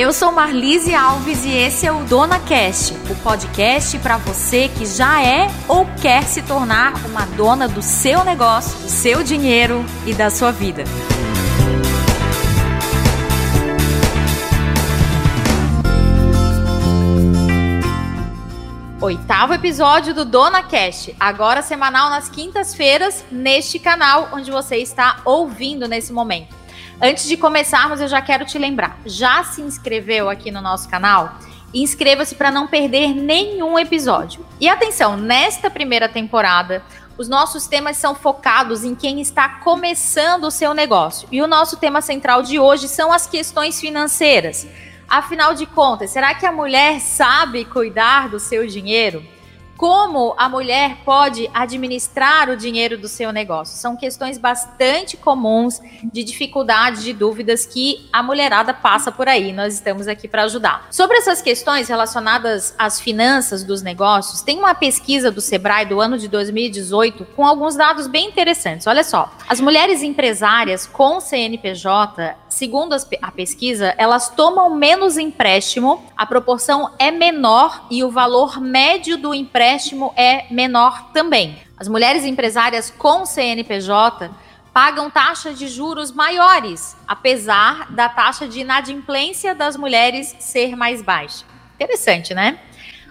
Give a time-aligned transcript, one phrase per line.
[0.00, 4.86] eu sou Marlise Alves e esse é o Dona Cast, o podcast para você que
[4.86, 10.14] já é ou quer se tornar uma dona do seu negócio, do seu dinheiro e
[10.14, 10.84] da sua vida.
[19.02, 25.86] Oitavo episódio do Dona Cast, agora semanal nas quintas-feiras, neste canal onde você está ouvindo
[25.86, 26.59] nesse momento.
[27.02, 31.38] Antes de começarmos, eu já quero te lembrar: já se inscreveu aqui no nosso canal?
[31.72, 34.44] Inscreva-se para não perder nenhum episódio.
[34.60, 36.82] E atenção, nesta primeira temporada,
[37.16, 41.28] os nossos temas são focados em quem está começando o seu negócio.
[41.32, 44.66] E o nosso tema central de hoje são as questões financeiras.
[45.08, 49.24] Afinal de contas, será que a mulher sabe cuidar do seu dinheiro?
[49.80, 53.78] Como a mulher pode administrar o dinheiro do seu negócio.
[53.78, 59.54] São questões bastante comuns de dificuldades, de dúvidas que a mulherada passa por aí.
[59.54, 60.86] Nós estamos aqui para ajudar.
[60.90, 66.18] Sobre essas questões relacionadas às finanças dos negócios, tem uma pesquisa do Sebrae do ano
[66.18, 68.86] de 2018 com alguns dados bem interessantes.
[68.86, 76.26] Olha só, as mulheres empresárias com CNPJ segundo a pesquisa, elas tomam menos empréstimo, a
[76.26, 81.56] proporção é menor e o valor médio do empréstimo é menor também.
[81.78, 84.30] As mulheres empresárias com CNPJ
[84.72, 91.44] pagam taxas de juros maiores, apesar da taxa de inadimplência das mulheres ser mais baixa.
[91.76, 92.58] Interessante, né?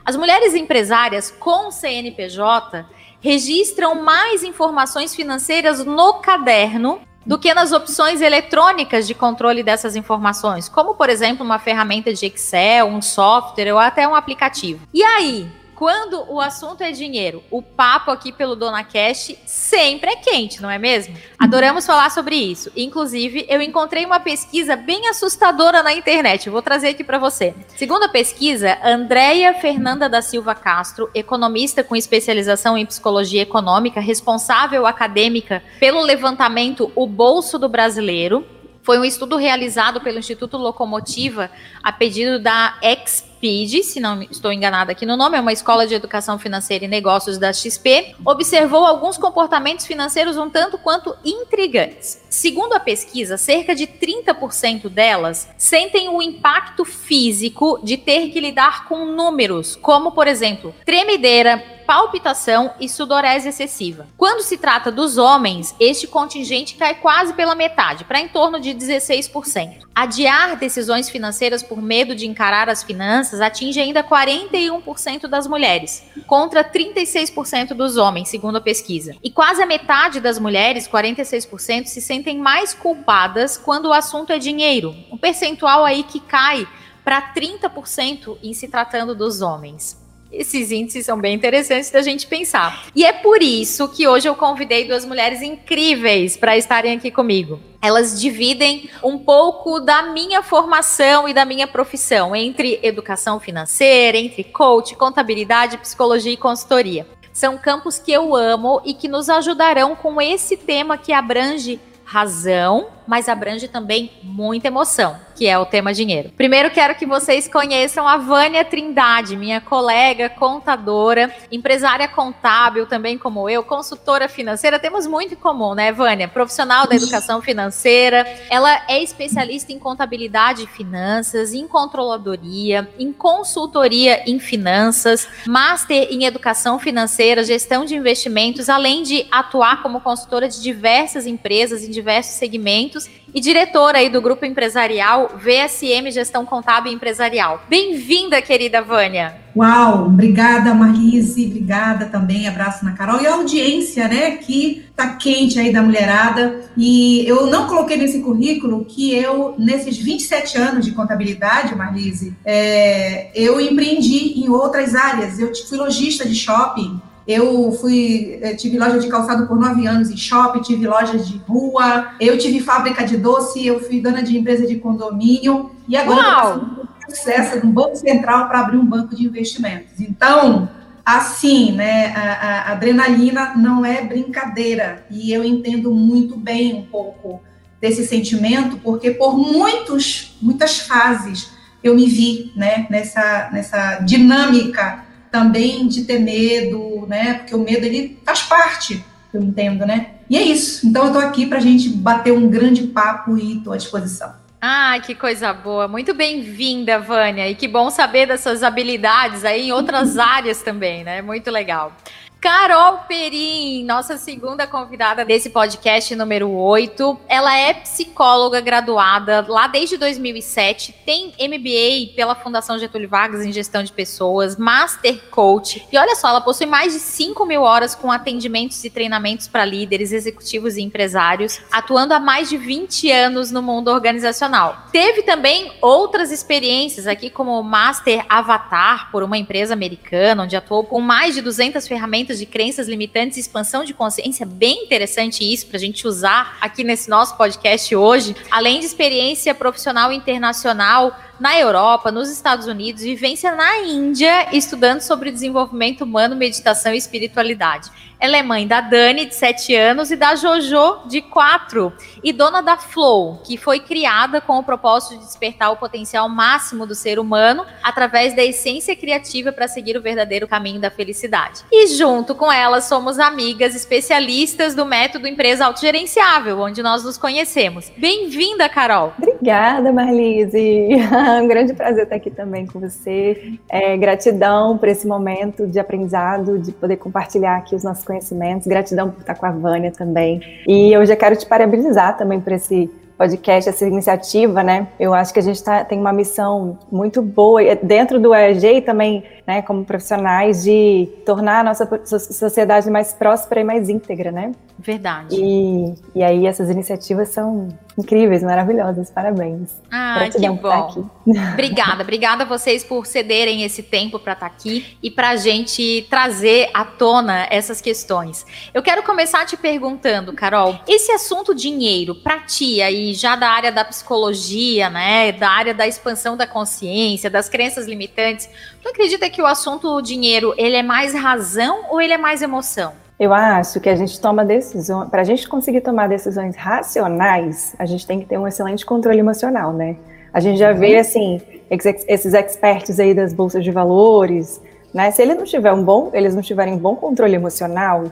[0.05, 2.85] As mulheres empresárias com CNPJ
[3.21, 10.69] registram mais informações financeiras no caderno do que nas opções eletrônicas de controle dessas informações,
[10.69, 14.81] como por exemplo uma ferramenta de Excel, um software ou até um aplicativo.
[14.93, 15.47] E aí,
[15.79, 20.69] quando o assunto é dinheiro, o papo aqui pelo Dona Cash sempre é quente, não
[20.69, 21.15] é mesmo?
[21.39, 22.69] Adoramos falar sobre isso.
[22.75, 26.49] Inclusive, eu encontrei uma pesquisa bem assustadora na internet.
[26.49, 27.55] Vou trazer aqui para você.
[27.77, 34.85] Segundo a pesquisa, Andréia Fernanda da Silva Castro, economista com especialização em psicologia econômica, responsável
[34.85, 38.45] acadêmica pelo levantamento O Bolso do Brasileiro,
[38.83, 41.49] foi um estudo realizado pelo Instituto Locomotiva
[41.81, 45.87] a pedido da Exp PID, se não estou enganada aqui no nome, é uma escola
[45.87, 52.21] de educação financeira e negócios da XP, observou alguns comportamentos financeiros um tanto quanto intrigantes.
[52.29, 58.87] Segundo a pesquisa, cerca de 30% delas sentem o impacto físico de ter que lidar
[58.87, 64.05] com números, como, por exemplo, tremedeira, palpitação e sudorese excessiva.
[64.15, 68.75] Quando se trata dos homens, este contingente cai quase pela metade, para em torno de
[68.75, 69.87] 16%.
[69.95, 76.63] Adiar decisões financeiras por medo de encarar as finanças atinge ainda 41% das mulheres, contra
[76.63, 79.15] 36% dos homens, segundo a pesquisa.
[79.23, 84.39] E quase a metade das mulheres, 46%, se sentem mais culpadas quando o assunto é
[84.39, 84.95] dinheiro.
[85.11, 86.67] Um percentual aí que cai
[87.03, 89.97] para 30% em se tratando dos homens.
[90.31, 92.85] Esses índices são bem interessantes da gente pensar.
[92.95, 97.59] E é por isso que hoje eu convidei duas mulheres incríveis para estarem aqui comigo.
[97.81, 104.43] Elas dividem um pouco da minha formação e da minha profissão entre educação financeira, entre
[104.43, 107.07] coach, contabilidade, psicologia e consultoria.
[107.31, 112.87] São campos que eu amo e que nos ajudarão com esse tema que abrange razão,
[113.09, 116.29] mas abrange também muita emoção, que é o tema dinheiro.
[116.37, 123.49] Primeiro quero que vocês conheçam a Vânia Trindade, minha colega contadora, empresária contábil também como
[123.49, 126.27] eu, consultora financeira, temos muito em comum, né, Vânia?
[126.27, 134.29] Profissional da educação financeira, ela é especialista em contabilidade e finanças, em controladoria, em consultoria
[134.29, 140.61] em finanças, master em educação financeira, gestão de investimentos, além de atuar como consultora de
[140.61, 142.98] diversas empresas em diversos segmentos
[143.33, 147.63] e diretora aí do grupo empresarial VSM Gestão Contábil Empresarial.
[147.69, 149.35] Bem-vinda, querida Vânia.
[149.55, 155.59] Uau, obrigada Marlise, obrigada também, abraço na Carol e a audiência, né, que tá quente
[155.59, 156.61] aí da mulherada.
[156.77, 163.31] E eu não coloquei nesse currículo que eu, nesses 27 anos de contabilidade, Marlise, é,
[163.35, 165.39] eu empreendi em outras áreas.
[165.39, 170.09] Eu fui lojista de shopping, eu fui, eh, tive loja de calçado por nove anos
[170.09, 174.35] em shopping, tive loja de rua, eu tive fábrica de doce, eu fui dona de
[174.35, 179.27] empresa de condomínio e agora um processo no Banco Central para abrir um banco de
[179.27, 179.99] investimentos.
[179.99, 180.67] Então,
[181.05, 187.43] assim, né, a, a adrenalina não é brincadeira e eu entendo muito bem um pouco
[187.79, 191.51] desse sentimento, porque por muitos, muitas fases
[191.83, 197.33] eu me vi, né, nessa, nessa dinâmica também de ter medo, né?
[197.33, 199.03] Porque o medo ele faz parte,
[199.33, 200.11] eu entendo, né?
[200.29, 200.87] E é isso.
[200.87, 204.31] Então eu tô aqui para a gente bater um grande papo e estou à disposição.
[204.61, 205.87] Ah, que coisa boa.
[205.87, 207.49] Muito bem-vinda, Vânia.
[207.49, 211.21] E que bom saber das suas habilidades aí em outras áreas também, né?
[211.21, 211.93] Muito legal.
[212.41, 217.19] Carol Perim, nossa segunda convidada desse podcast número 8.
[217.27, 223.83] Ela é psicóloga graduada lá desde 2007, tem MBA pela Fundação Getúlio Vargas em Gestão
[223.83, 225.85] de Pessoas, Master Coach.
[225.91, 229.65] E olha só, ela possui mais de 5 mil horas com atendimentos e treinamentos para
[229.65, 234.85] líderes, executivos e empresários, atuando há mais de 20 anos no mundo organizacional.
[234.93, 241.01] Teve também outras experiências aqui, como Master Avatar por uma empresa americana, onde atuou com
[241.01, 244.45] mais de 200 ferramentas de crenças limitantes e expansão de consciência.
[244.45, 248.35] Bem interessante isso para a gente usar aqui nesse nosso podcast hoje.
[248.51, 255.31] Além de experiência profissional internacional na Europa, nos Estados Unidos, vivência na Índia, estudando sobre
[255.31, 257.89] desenvolvimento humano, meditação e espiritualidade.
[258.19, 262.61] Ela é mãe da Dani, de 7 anos, e da Jojo, de 4, e dona
[262.61, 267.17] da Flow, que foi criada com o propósito de despertar o potencial máximo do ser
[267.17, 271.61] humano através da essência criativa para seguir o verdadeiro caminho da felicidade.
[271.71, 277.89] E junto com ela somos amigas especialistas do método Empresa Autogerenciável, onde nós nos conhecemos.
[277.95, 279.13] Bem-vinda, Carol!
[279.17, 280.89] Obrigada, Marlise!
[281.41, 283.59] um grande prazer estar aqui também com você.
[283.69, 288.67] É, gratidão por esse momento de aprendizado, de poder compartilhar aqui os nossos conhecimentos.
[288.67, 290.41] Gratidão por estar com a Vânia também.
[290.67, 292.89] E eu já quero te parabenizar também por esse
[293.19, 294.87] podcast, essa iniciativa, né?
[294.97, 298.81] Eu acho que a gente tá, tem uma missão muito boa dentro do EG e
[298.81, 304.53] também, né, como profissionais, de tornar a nossa sociedade mais próspera e mais íntegra, né?
[304.77, 305.35] Verdade.
[305.35, 307.67] E, e aí essas iniciativas são
[307.97, 309.11] incríveis, maravilhosas.
[309.11, 309.71] Parabéns.
[309.91, 311.09] Ah, que bom.
[311.53, 315.35] Obrigada, obrigada a vocês por cederem esse tempo para estar tá aqui e para a
[315.35, 318.45] gente trazer à tona essas questões.
[318.73, 323.71] Eu quero começar te perguntando, Carol, esse assunto dinheiro para ti aí já da área
[323.71, 328.49] da psicologia, né, da área da expansão da consciência, das crenças limitantes,
[328.81, 332.93] tu acredita que o assunto dinheiro ele é mais razão ou ele é mais emoção?
[333.19, 337.85] Eu acho que a gente toma decisões, para a gente conseguir tomar decisões racionais, a
[337.85, 339.97] gente tem que ter um excelente controle emocional, né?
[340.33, 341.01] A gente já vê, uhum.
[341.01, 344.61] assim, esses experts aí das bolsas de valores,
[344.93, 345.11] né?
[345.11, 348.05] Se eles não tiver um bom, eles não tiverem um bom controle emocional,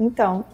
[0.00, 0.44] então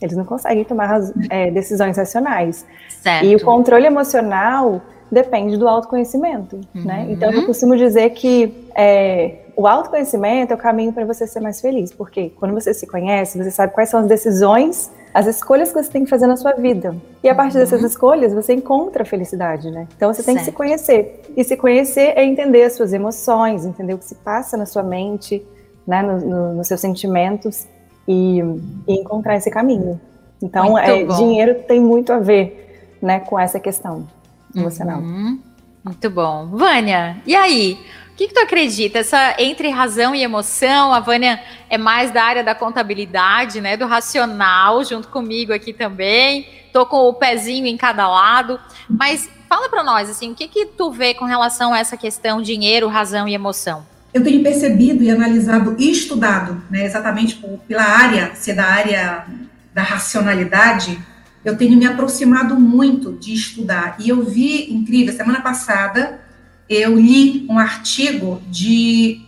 [0.00, 2.66] eles não conseguem tomar é, decisões racionais.
[3.02, 3.24] Certo.
[3.24, 4.80] E o controle emocional
[5.10, 6.84] depende do autoconhecimento, uhum.
[6.84, 7.06] né?
[7.10, 11.60] Então eu costumo dizer que é, o autoconhecimento é o caminho para você ser mais
[11.60, 15.82] feliz, porque quando você se conhece, você sabe quais são as decisões, as escolhas que
[15.82, 16.94] você tem que fazer na sua vida.
[17.22, 17.86] E a partir dessas uhum.
[17.86, 19.88] escolhas, você encontra a felicidade, né?
[19.96, 20.46] Então você tem certo.
[20.46, 21.22] que se conhecer.
[21.36, 24.84] E se conhecer é entender as suas emoções, entender o que se passa na sua
[24.84, 25.44] mente,
[25.86, 27.66] né, no, no, nos seus sentimentos
[28.06, 28.40] e,
[28.88, 30.00] e, encontrar esse caminho.
[30.42, 34.06] Então, é, dinheiro tem muito a ver, né, com essa questão
[34.54, 35.00] emocional.
[35.00, 35.38] Uhum.
[35.84, 36.46] Muito bom.
[36.46, 37.78] Vânia, e aí?
[38.20, 38.98] que, que tu acredita?
[38.98, 43.78] Essa entre razão e emoção, a Vânia é mais da área da contabilidade, né?
[43.78, 46.46] Do racional, junto comigo aqui também.
[46.70, 48.60] Tô com o pezinho em cada lado.
[48.90, 52.42] Mas fala para nós, assim, o que que tu vê com relação a essa questão
[52.42, 53.86] dinheiro, razão e emoção?
[54.12, 59.24] Eu tenho percebido e analisado e estudado, né, exatamente por, pela área, ser da área
[59.72, 60.98] da racionalidade,
[61.44, 63.96] eu tenho me aproximado muito de estudar.
[63.98, 66.20] E eu vi, incrível, semana passada,
[66.68, 69.20] eu li um artigo de,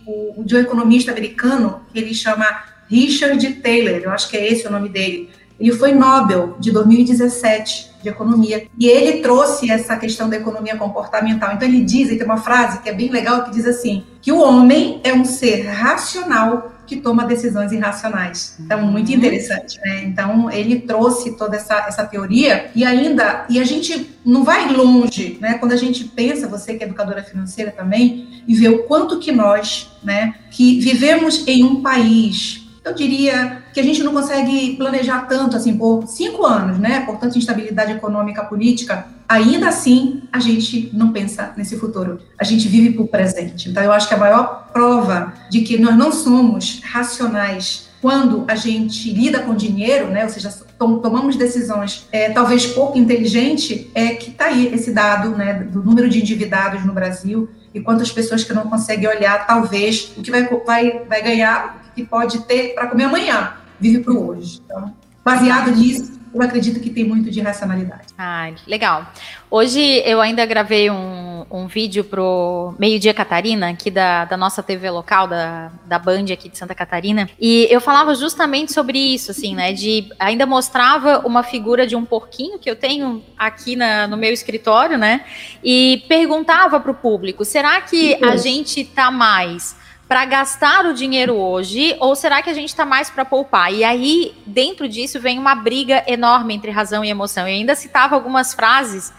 [0.45, 2.45] de um economista americano que ele chama
[2.89, 5.29] Richard Taylor, eu acho que é esse o nome dele.
[5.59, 11.53] Ele foi Nobel de 2017 de economia e ele trouxe essa questão da economia comportamental.
[11.53, 14.31] Então ele diz, ele tem uma frase que é bem legal que diz assim, que
[14.31, 18.57] o homem é um ser racional que toma decisões irracionais.
[18.59, 19.17] Então, muito uhum.
[19.17, 20.03] interessante, né?
[20.03, 25.37] Então, ele trouxe toda essa, essa teoria e ainda, e a gente não vai longe,
[25.39, 25.55] né?
[25.55, 29.31] Quando a gente pensa, você que é educadora financeira também, e vê o quanto que
[29.31, 35.21] nós, né, que vivemos em um país eu diria que a gente não consegue planejar
[35.27, 37.01] tanto assim por cinco anos, né?
[37.05, 42.19] Por tanta instabilidade econômica, política, ainda assim a gente não pensa nesse futuro.
[42.37, 43.69] A gente vive para o presente.
[43.69, 48.55] Então eu acho que a maior prova de que nós não somos racionais quando a
[48.55, 50.25] gente lida com dinheiro, né?
[50.25, 55.53] Ou seja, tomamos decisões é, talvez pouco inteligente, é que está aí esse dado, né?
[55.53, 60.21] Do número de endividados no Brasil e quantas pessoas que não conseguem olhar, talvez, o
[60.21, 64.61] que vai, vai, vai ganhar que pode ter para comer amanhã, vive para o hoje.
[64.65, 68.07] Então, baseado nisso, eu acredito que tem muito de racionalidade.
[68.17, 69.11] Ah, legal.
[69.49, 74.63] Hoje eu ainda gravei um, um vídeo pro Meio Dia Catarina, aqui da, da nossa
[74.63, 79.29] TV local, da, da Band aqui de Santa Catarina, e eu falava justamente sobre isso,
[79.29, 84.07] assim, né, de ainda mostrava uma figura de um porquinho que eu tenho aqui na,
[84.07, 85.25] no meu escritório, né,
[85.63, 89.75] e perguntava pro público, será que a gente tá mais
[90.07, 93.73] para gastar o dinheiro hoje ou será que a gente está mais para poupar?
[93.73, 97.47] E aí, dentro disso, vem uma briga enorme entre razão e emoção.
[97.47, 99.13] Eu ainda citava algumas frases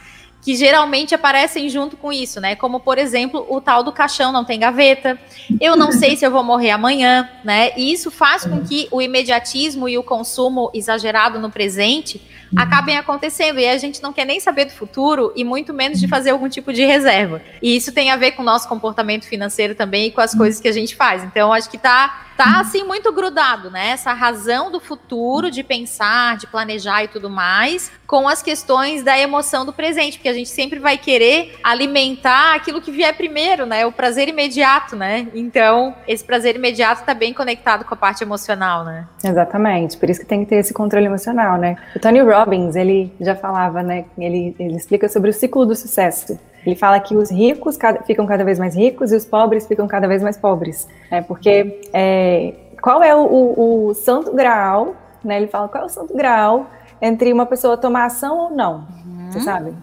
[0.45, 2.55] que geralmente aparecem junto com isso, né?
[2.55, 5.19] Como, por exemplo, o tal do caixão não tem gaveta,
[5.59, 7.73] eu não sei se eu vou morrer amanhã, né?
[7.79, 12.21] E isso faz com que o imediatismo e o consumo exagerado no presente
[12.55, 13.59] acabem acontecendo.
[13.59, 16.49] E a gente não quer nem saber do futuro e muito menos de fazer algum
[16.49, 17.41] tipo de reserva.
[17.63, 20.61] E isso tem a ver com o nosso comportamento financeiro também e com as coisas
[20.61, 21.25] que a gente faz.
[21.25, 23.91] Então, acho que tá tá assim muito grudado, né?
[23.91, 29.19] Essa razão do futuro, de pensar, de planejar e tudo mais, com as questões da
[29.19, 33.87] emoção do presente, porque a gente sempre vai querer alimentar aquilo que vier primeiro, né?
[33.87, 35.29] O prazer imediato, né?
[35.35, 39.07] Então, esse prazer imediato está bem conectado com a parte emocional, né?
[39.23, 41.77] Exatamente, por isso que tem que ter esse controle emocional, né?
[41.95, 44.05] O Tony Robbins, ele já falava, né?
[44.19, 46.39] Ele, ele explica sobre o ciclo do sucesso.
[46.67, 49.87] Ele fala que os ricos cada, ficam cada vez mais ricos e os pobres ficam
[49.87, 50.89] cada vez mais pobres.
[51.11, 55.37] É, porque é, qual é o, o, o, santo grau, né?
[55.37, 56.67] Ele fala qual é o santo grau
[57.01, 58.87] entre uma pessoa tomar ação ou não.
[59.05, 59.31] Uhum.
[59.31, 59.75] Você sabe?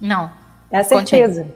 [0.00, 0.30] Não.
[0.70, 1.46] É a certeza.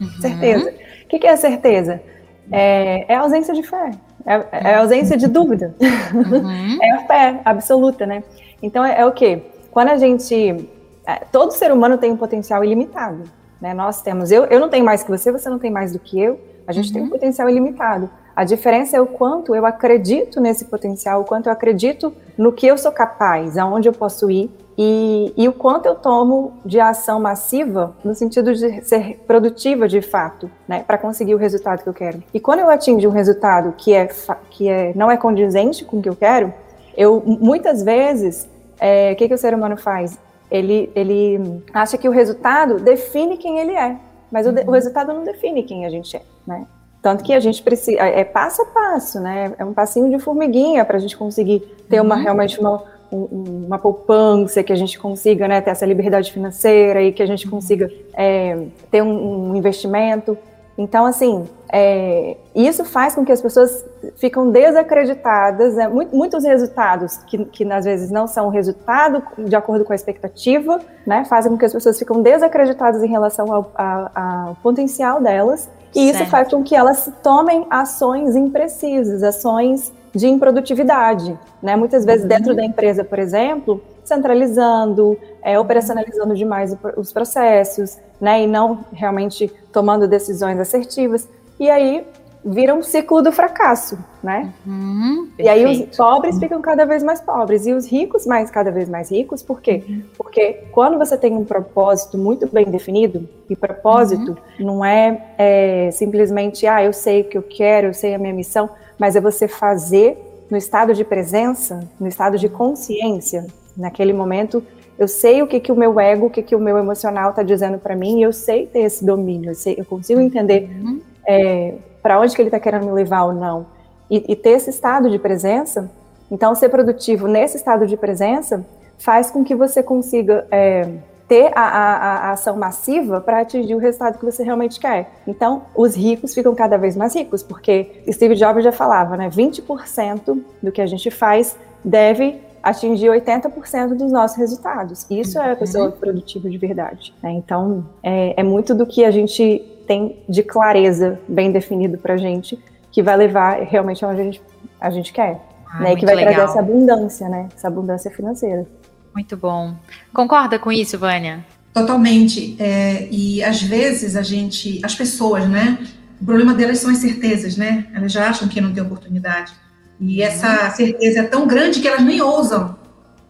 [0.00, 0.08] Uhum.
[0.20, 0.70] Certeza.
[1.04, 2.02] O que, que, é a certeza?
[2.50, 3.90] É, é a ausência de fé.
[4.26, 5.74] É, é, a ausência de dúvida.
[5.80, 6.78] Uhum.
[6.82, 8.24] é a fé absoluta, né?
[8.62, 9.42] Então é, é o que?
[9.70, 10.68] Quando a gente.
[11.06, 13.24] É, todo ser humano tem um potencial ilimitado.
[13.64, 13.72] Né?
[13.72, 16.20] Nós temos, eu, eu não tenho mais que você, você não tem mais do que
[16.20, 16.92] eu, a gente uhum.
[16.92, 17.10] tem um uhum.
[17.10, 18.10] potencial ilimitado.
[18.36, 22.66] A diferença é o quanto eu acredito nesse potencial, o quanto eu acredito no que
[22.66, 27.18] eu sou capaz, aonde eu posso ir e, e o quanto eu tomo de ação
[27.18, 31.94] massiva no sentido de ser produtiva de fato, né, para conseguir o resultado que eu
[31.94, 32.22] quero.
[32.34, 34.10] E quando eu atingo um resultado que é
[34.50, 36.52] que é não é condizente com o que eu quero,
[36.94, 38.46] eu muitas vezes
[38.78, 40.18] é, o que, que o ser humano faz?
[40.54, 43.96] Ele, ele acha que o resultado define quem ele é,
[44.30, 46.66] mas o, o resultado não define quem a gente é, né?
[47.02, 49.52] Tanto que a gente precisa, é, é passo a passo, né?
[49.58, 52.22] É um passinho de formiguinha para a gente conseguir ter uma uhum.
[52.22, 57.22] realmente uma, uma poupança, que a gente consiga né, ter essa liberdade financeira e que
[57.22, 58.58] a gente consiga é,
[58.90, 60.38] ter um, um investimento.
[60.78, 61.44] Então, assim,
[61.76, 65.88] é, isso faz com que as pessoas ficam desacreditadas, né?
[65.88, 70.80] muitos resultados que, que às vezes não são o resultado de acordo com a expectativa,
[71.04, 71.24] né?
[71.24, 76.24] fazem com que as pessoas ficam desacreditadas em relação ao, ao potencial delas, e isso
[76.26, 81.74] faz com que elas tomem ações imprecisas, ações de improdutividade, né?
[81.74, 82.28] Muitas vezes uhum.
[82.28, 88.42] dentro da empresa, por exemplo, centralizando, é, operacionalizando demais os processos, né?
[88.42, 91.28] E não realmente tomando decisões assertivas.
[91.58, 92.04] E aí
[92.44, 94.52] vira um ciclo do fracasso, né?
[94.66, 98.70] Uhum, e aí os pobres ficam cada vez mais pobres e os ricos mais cada
[98.70, 99.82] vez mais ricos, por quê?
[99.88, 100.02] Uhum.
[100.18, 104.66] Porque quando você tem um propósito muito bem definido, e propósito uhum.
[104.66, 108.34] não é, é, simplesmente, ah, eu sei o que eu quero, eu sei a minha
[108.34, 108.68] missão,
[108.98, 110.18] mas é você fazer
[110.50, 114.62] no estado de presença, no estado de consciência, naquele momento,
[114.98, 117.42] eu sei o que que o meu ego, o que que o meu emocional está
[117.42, 121.00] dizendo para mim, e eu sei ter esse domínio, eu, sei, eu consigo entender uhum
[121.26, 123.66] é, para onde que ele está querendo me levar ou não,
[124.10, 125.90] e, e, ter esse estado de presença,
[126.30, 128.64] então ser produtivo nesse estado de presença
[128.98, 130.88] faz com que você consiga é,
[131.26, 131.96] ter a, a,
[132.28, 135.10] a, ação massiva para atingir o resultado que você realmente quer.
[135.26, 140.42] Então, os ricos ficam cada vez mais ricos, porque Steve Jobs já falava, né, 20%
[140.62, 145.06] do que a gente faz deve atingir 80% dos nossos resultados.
[145.10, 145.92] Isso é a pessoa uhum.
[145.92, 147.14] produtiva de verdade.
[147.22, 147.32] Né?
[147.32, 152.16] Então, é, é muito do que a gente tem de clareza bem definido para a
[152.16, 152.58] gente,
[152.90, 154.42] que vai levar realmente aonde a gente,
[154.80, 155.40] a gente quer.
[155.66, 155.92] Ah, né?
[155.92, 156.34] E que vai legal.
[156.34, 157.48] trazer essa abundância, né?
[157.54, 158.66] Essa abundância financeira.
[159.14, 159.74] Muito bom.
[160.12, 161.44] Concorda com isso, Vânia?
[161.72, 162.56] Totalmente.
[162.60, 165.78] É, e às vezes a gente, as pessoas, né?
[166.20, 167.86] O problema delas são as certezas, né?
[167.92, 169.52] Elas já acham que não tem oportunidade.
[170.00, 172.76] E essa certeza é tão grande que elas nem ousam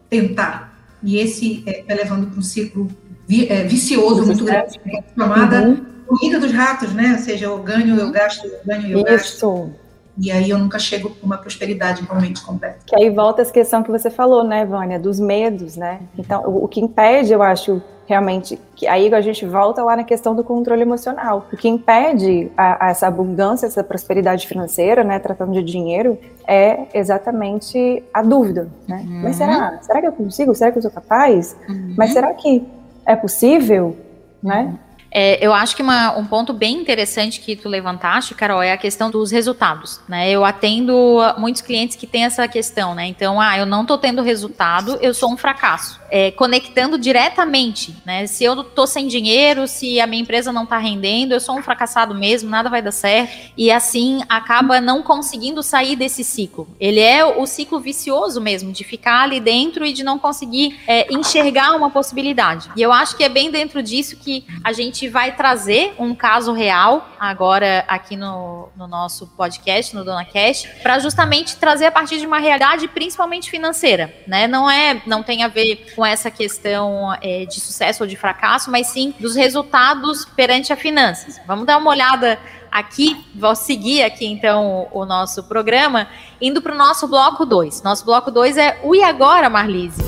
[0.09, 0.77] tentar.
[1.03, 2.87] E esse é, vai levando para um ciclo
[3.27, 4.79] vi, é, vicioso muito grande,
[5.15, 7.13] chamada uhum corrida dos ratos, né?
[7.13, 9.05] Ou seja, eu ganho, eu gasto, eu ganho, eu Isso.
[9.05, 9.73] gasto.
[10.17, 12.77] E aí eu nunca chego com uma prosperidade realmente completa.
[12.85, 15.99] Que aí volta a questão que você falou, né, Vânia, dos medos, né?
[16.17, 20.05] Então, o, o que impede, eu acho, realmente, que aí a gente volta lá na
[20.05, 21.45] questão do controle emocional.
[21.51, 26.85] O que impede a, a essa abundância, essa prosperidade financeira, né, tratando de dinheiro, é
[26.93, 29.03] exatamente a dúvida, né?
[29.05, 29.21] Uhum.
[29.21, 29.79] Mas será?
[29.81, 30.55] Será que eu consigo?
[30.55, 31.57] Será que eu sou capaz?
[31.67, 31.93] Uhum.
[31.97, 32.65] Mas será que
[33.05, 33.97] é possível,
[34.41, 34.75] né?
[35.17, 38.77] É, eu acho que uma, um ponto bem interessante que tu levantaste, Carol, é a
[38.77, 40.29] questão dos resultados, né?
[40.29, 43.05] Eu atendo muitos clientes que têm essa questão, né?
[43.05, 46.01] Então, ah, eu não estou tendo resultado, eu sou um fracasso.
[46.11, 48.27] É, conectando diretamente, né?
[48.27, 51.63] Se eu tô sem dinheiro, se a minha empresa não está rendendo, eu sou um
[51.63, 53.53] fracassado mesmo, nada vai dar certo.
[53.55, 56.67] E assim acaba não conseguindo sair desse ciclo.
[56.77, 61.07] Ele é o ciclo vicioso mesmo, de ficar ali dentro e de não conseguir é,
[61.13, 62.69] enxergar uma possibilidade.
[62.75, 66.15] E eu acho que é bem dentro disso que a gente gente vai trazer um
[66.15, 71.91] caso real agora aqui no, no nosso podcast, no Dona Cash, para justamente trazer a
[71.91, 74.47] partir de uma realidade principalmente financeira, né?
[74.47, 78.71] Não é, não tem a ver com essa questão é, de sucesso ou de fracasso,
[78.71, 81.39] mas sim dos resultados perante a finanças.
[81.45, 82.39] Vamos dar uma olhada
[82.71, 86.07] aqui, vou seguir aqui então o, o nosso programa,
[86.41, 87.83] indo para o nosso bloco 2.
[87.83, 90.03] Nosso bloco 2 é o E Agora, Marlise?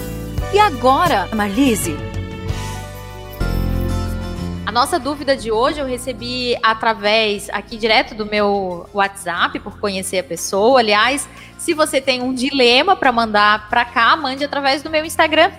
[0.54, 2.16] E agora, Marlise?
[4.67, 10.19] A nossa dúvida de hoje eu recebi através aqui direto do meu WhatsApp, por conhecer
[10.19, 10.81] a pessoa.
[10.81, 11.25] Aliás,
[11.57, 15.53] se você tem um dilema para mandar para cá, mande através do meu Instagram,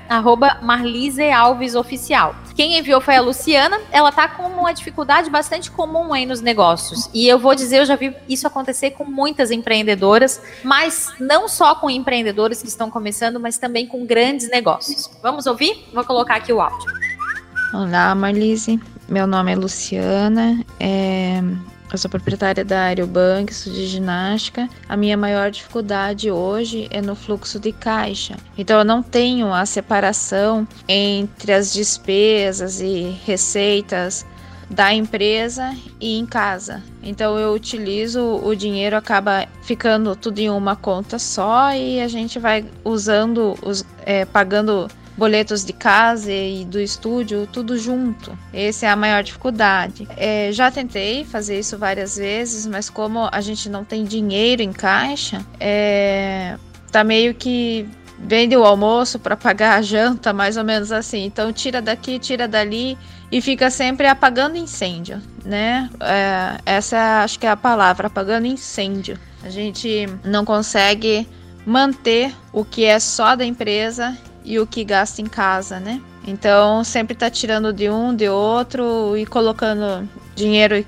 [0.61, 2.37] @marlisealvesoficial.
[2.55, 3.81] Quem enviou foi a Luciana.
[3.91, 7.09] Ela tá com uma dificuldade bastante comum aí nos negócios.
[7.15, 11.75] E eu vou dizer, eu já vi isso acontecer com muitas empreendedoras, mas não só
[11.75, 15.11] com empreendedores que estão começando, mas também com grandes negócios.
[15.23, 15.89] Vamos ouvir?
[15.95, 16.93] Vou colocar aqui o áudio.
[17.73, 18.79] Olá, Marlise.
[19.09, 20.63] Meu nome é Luciana.
[20.79, 21.41] É...
[21.91, 24.69] Eu sou proprietária da Aerobank, sou de ginástica.
[24.87, 28.37] A minha maior dificuldade hoje é no fluxo de caixa.
[28.59, 34.27] Então eu não tenho a separação entre as despesas e receitas
[34.69, 36.83] da empresa e em casa.
[37.03, 42.39] Então eu utilizo o dinheiro acaba ficando tudo em uma conta só e a gente
[42.39, 48.39] vai usando os é, pagando boletos de casa e do estúdio, tudo junto.
[48.53, 50.07] Essa é a maior dificuldade.
[50.17, 54.73] É, já tentei fazer isso várias vezes, mas como a gente não tem dinheiro em
[54.73, 56.57] caixa, é,
[56.93, 61.25] tá meio que vende o almoço para pagar a janta, mais ou menos assim.
[61.25, 62.97] Então tira daqui, tira dali
[63.31, 65.91] e fica sempre apagando incêndio, né?
[66.01, 69.19] É, essa acho que é a palavra, apagando incêndio.
[69.43, 71.27] A gente não consegue
[71.67, 76.01] manter o que é só da empresa e o que gasta em casa, né?
[76.27, 80.85] Então sempre tá tirando de um, de outro e colocando dinheiro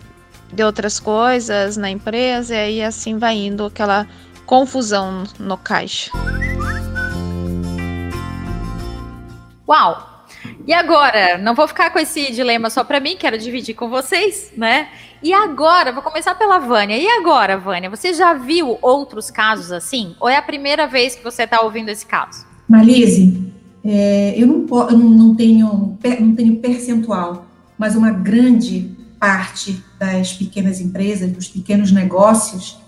[0.53, 4.07] de outras coisas na empresa e aí assim vai indo aquela
[4.45, 6.11] confusão no caixa.
[9.69, 10.27] Uau!
[10.67, 11.39] E agora?
[11.39, 14.89] Não vou ficar com esse dilema só para mim, quero dividir com vocês, né?
[15.23, 16.97] E agora, vou começar pela Vânia.
[16.97, 20.17] E agora, Vânia, você já viu outros casos assim?
[20.19, 22.50] Ou é a primeira vez que você está ouvindo esse caso?
[22.71, 23.53] Marlise,
[23.85, 30.81] é, eu, não, eu não, tenho, não tenho percentual, mas uma grande parte das pequenas
[30.81, 32.79] empresas, dos pequenos negócios,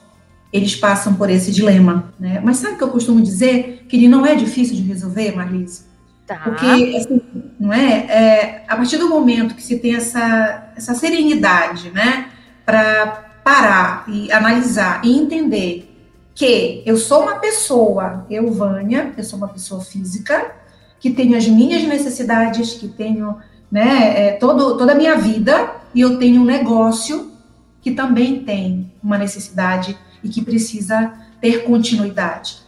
[0.53, 2.15] eles passam por esse dilema.
[2.19, 2.41] Né?
[2.45, 3.85] Mas sabe o que eu costumo dizer?
[3.89, 5.83] Que ele não é difícil de resolver, Marlise?
[6.29, 6.37] Tá.
[6.37, 7.21] Porque, assim,
[7.59, 7.93] não é?
[7.93, 8.65] é?
[8.69, 12.29] A partir do momento que se tem essa, essa serenidade, né?
[12.65, 15.92] Para parar e analisar e entender
[16.35, 20.53] que eu sou uma pessoa, eu, Vânia, eu sou uma pessoa física,
[20.99, 23.37] que tenho as minhas necessidades, que tenho
[23.71, 27.33] né, é, todo, toda a minha vida, e eu tenho um negócio
[27.81, 32.59] que também tem uma necessidade e que precisa ter continuidade.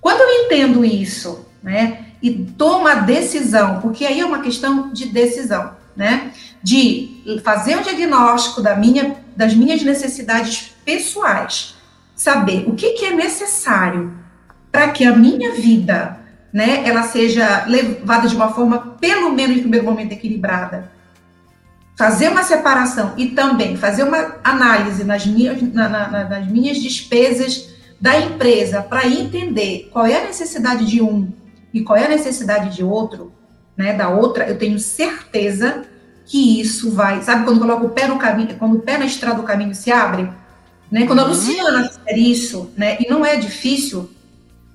[0.00, 5.06] Quando eu entendo isso, né, e tomo a decisão, porque aí é uma questão de
[5.06, 6.32] decisão, né,
[6.62, 11.74] de fazer um diagnóstico da minha, das minhas necessidades pessoais,
[12.18, 14.12] saber o que, que é necessário
[14.72, 16.18] para que a minha vida,
[16.52, 20.90] né, ela seja levada de uma forma, pelo menos no primeiro momento, equilibrada.
[21.96, 27.68] Fazer uma separação e também fazer uma análise nas minhas, na, na, nas minhas despesas
[28.00, 31.32] da empresa para entender qual é a necessidade de um
[31.72, 33.32] e qual é a necessidade de outro,
[33.76, 35.84] né, da outra, eu tenho certeza
[36.26, 39.36] que isso vai, sabe quando coloca o pé no caminho, quando o pé na estrada
[39.36, 40.28] do caminho se abre,
[40.90, 41.06] né?
[41.06, 41.28] Quando a uhum.
[41.30, 44.10] Luciana fizer isso, né, e não é difícil,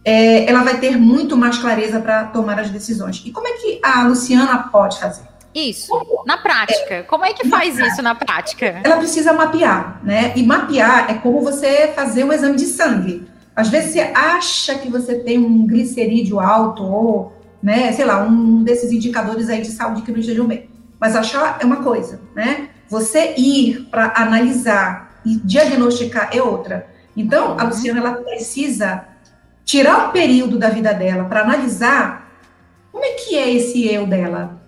[0.06, 3.22] é, ela vai ter muito mais clareza para tomar as decisões.
[3.26, 5.24] E como é que a Luciana pode fazer?
[5.56, 5.92] Isso,
[6.26, 6.96] na prática.
[6.96, 8.82] É, como é que faz isso na prática?
[8.84, 10.34] Ela precisa mapear, né?
[10.36, 13.28] E mapear é como você fazer um exame de sangue.
[13.56, 17.94] Às vezes você acha que você tem um glicerídeo alto ou né?
[17.94, 20.70] Sei lá, um desses indicadores aí de saúde que não estejam bem.
[21.00, 22.68] Mas achar é uma coisa, né?
[22.90, 26.88] Você ir para analisar e diagnosticar é outra.
[27.16, 29.06] Então, a Luciana ela precisa
[29.64, 32.32] tirar um período da vida dela para analisar
[32.92, 34.62] como é que é esse eu dela.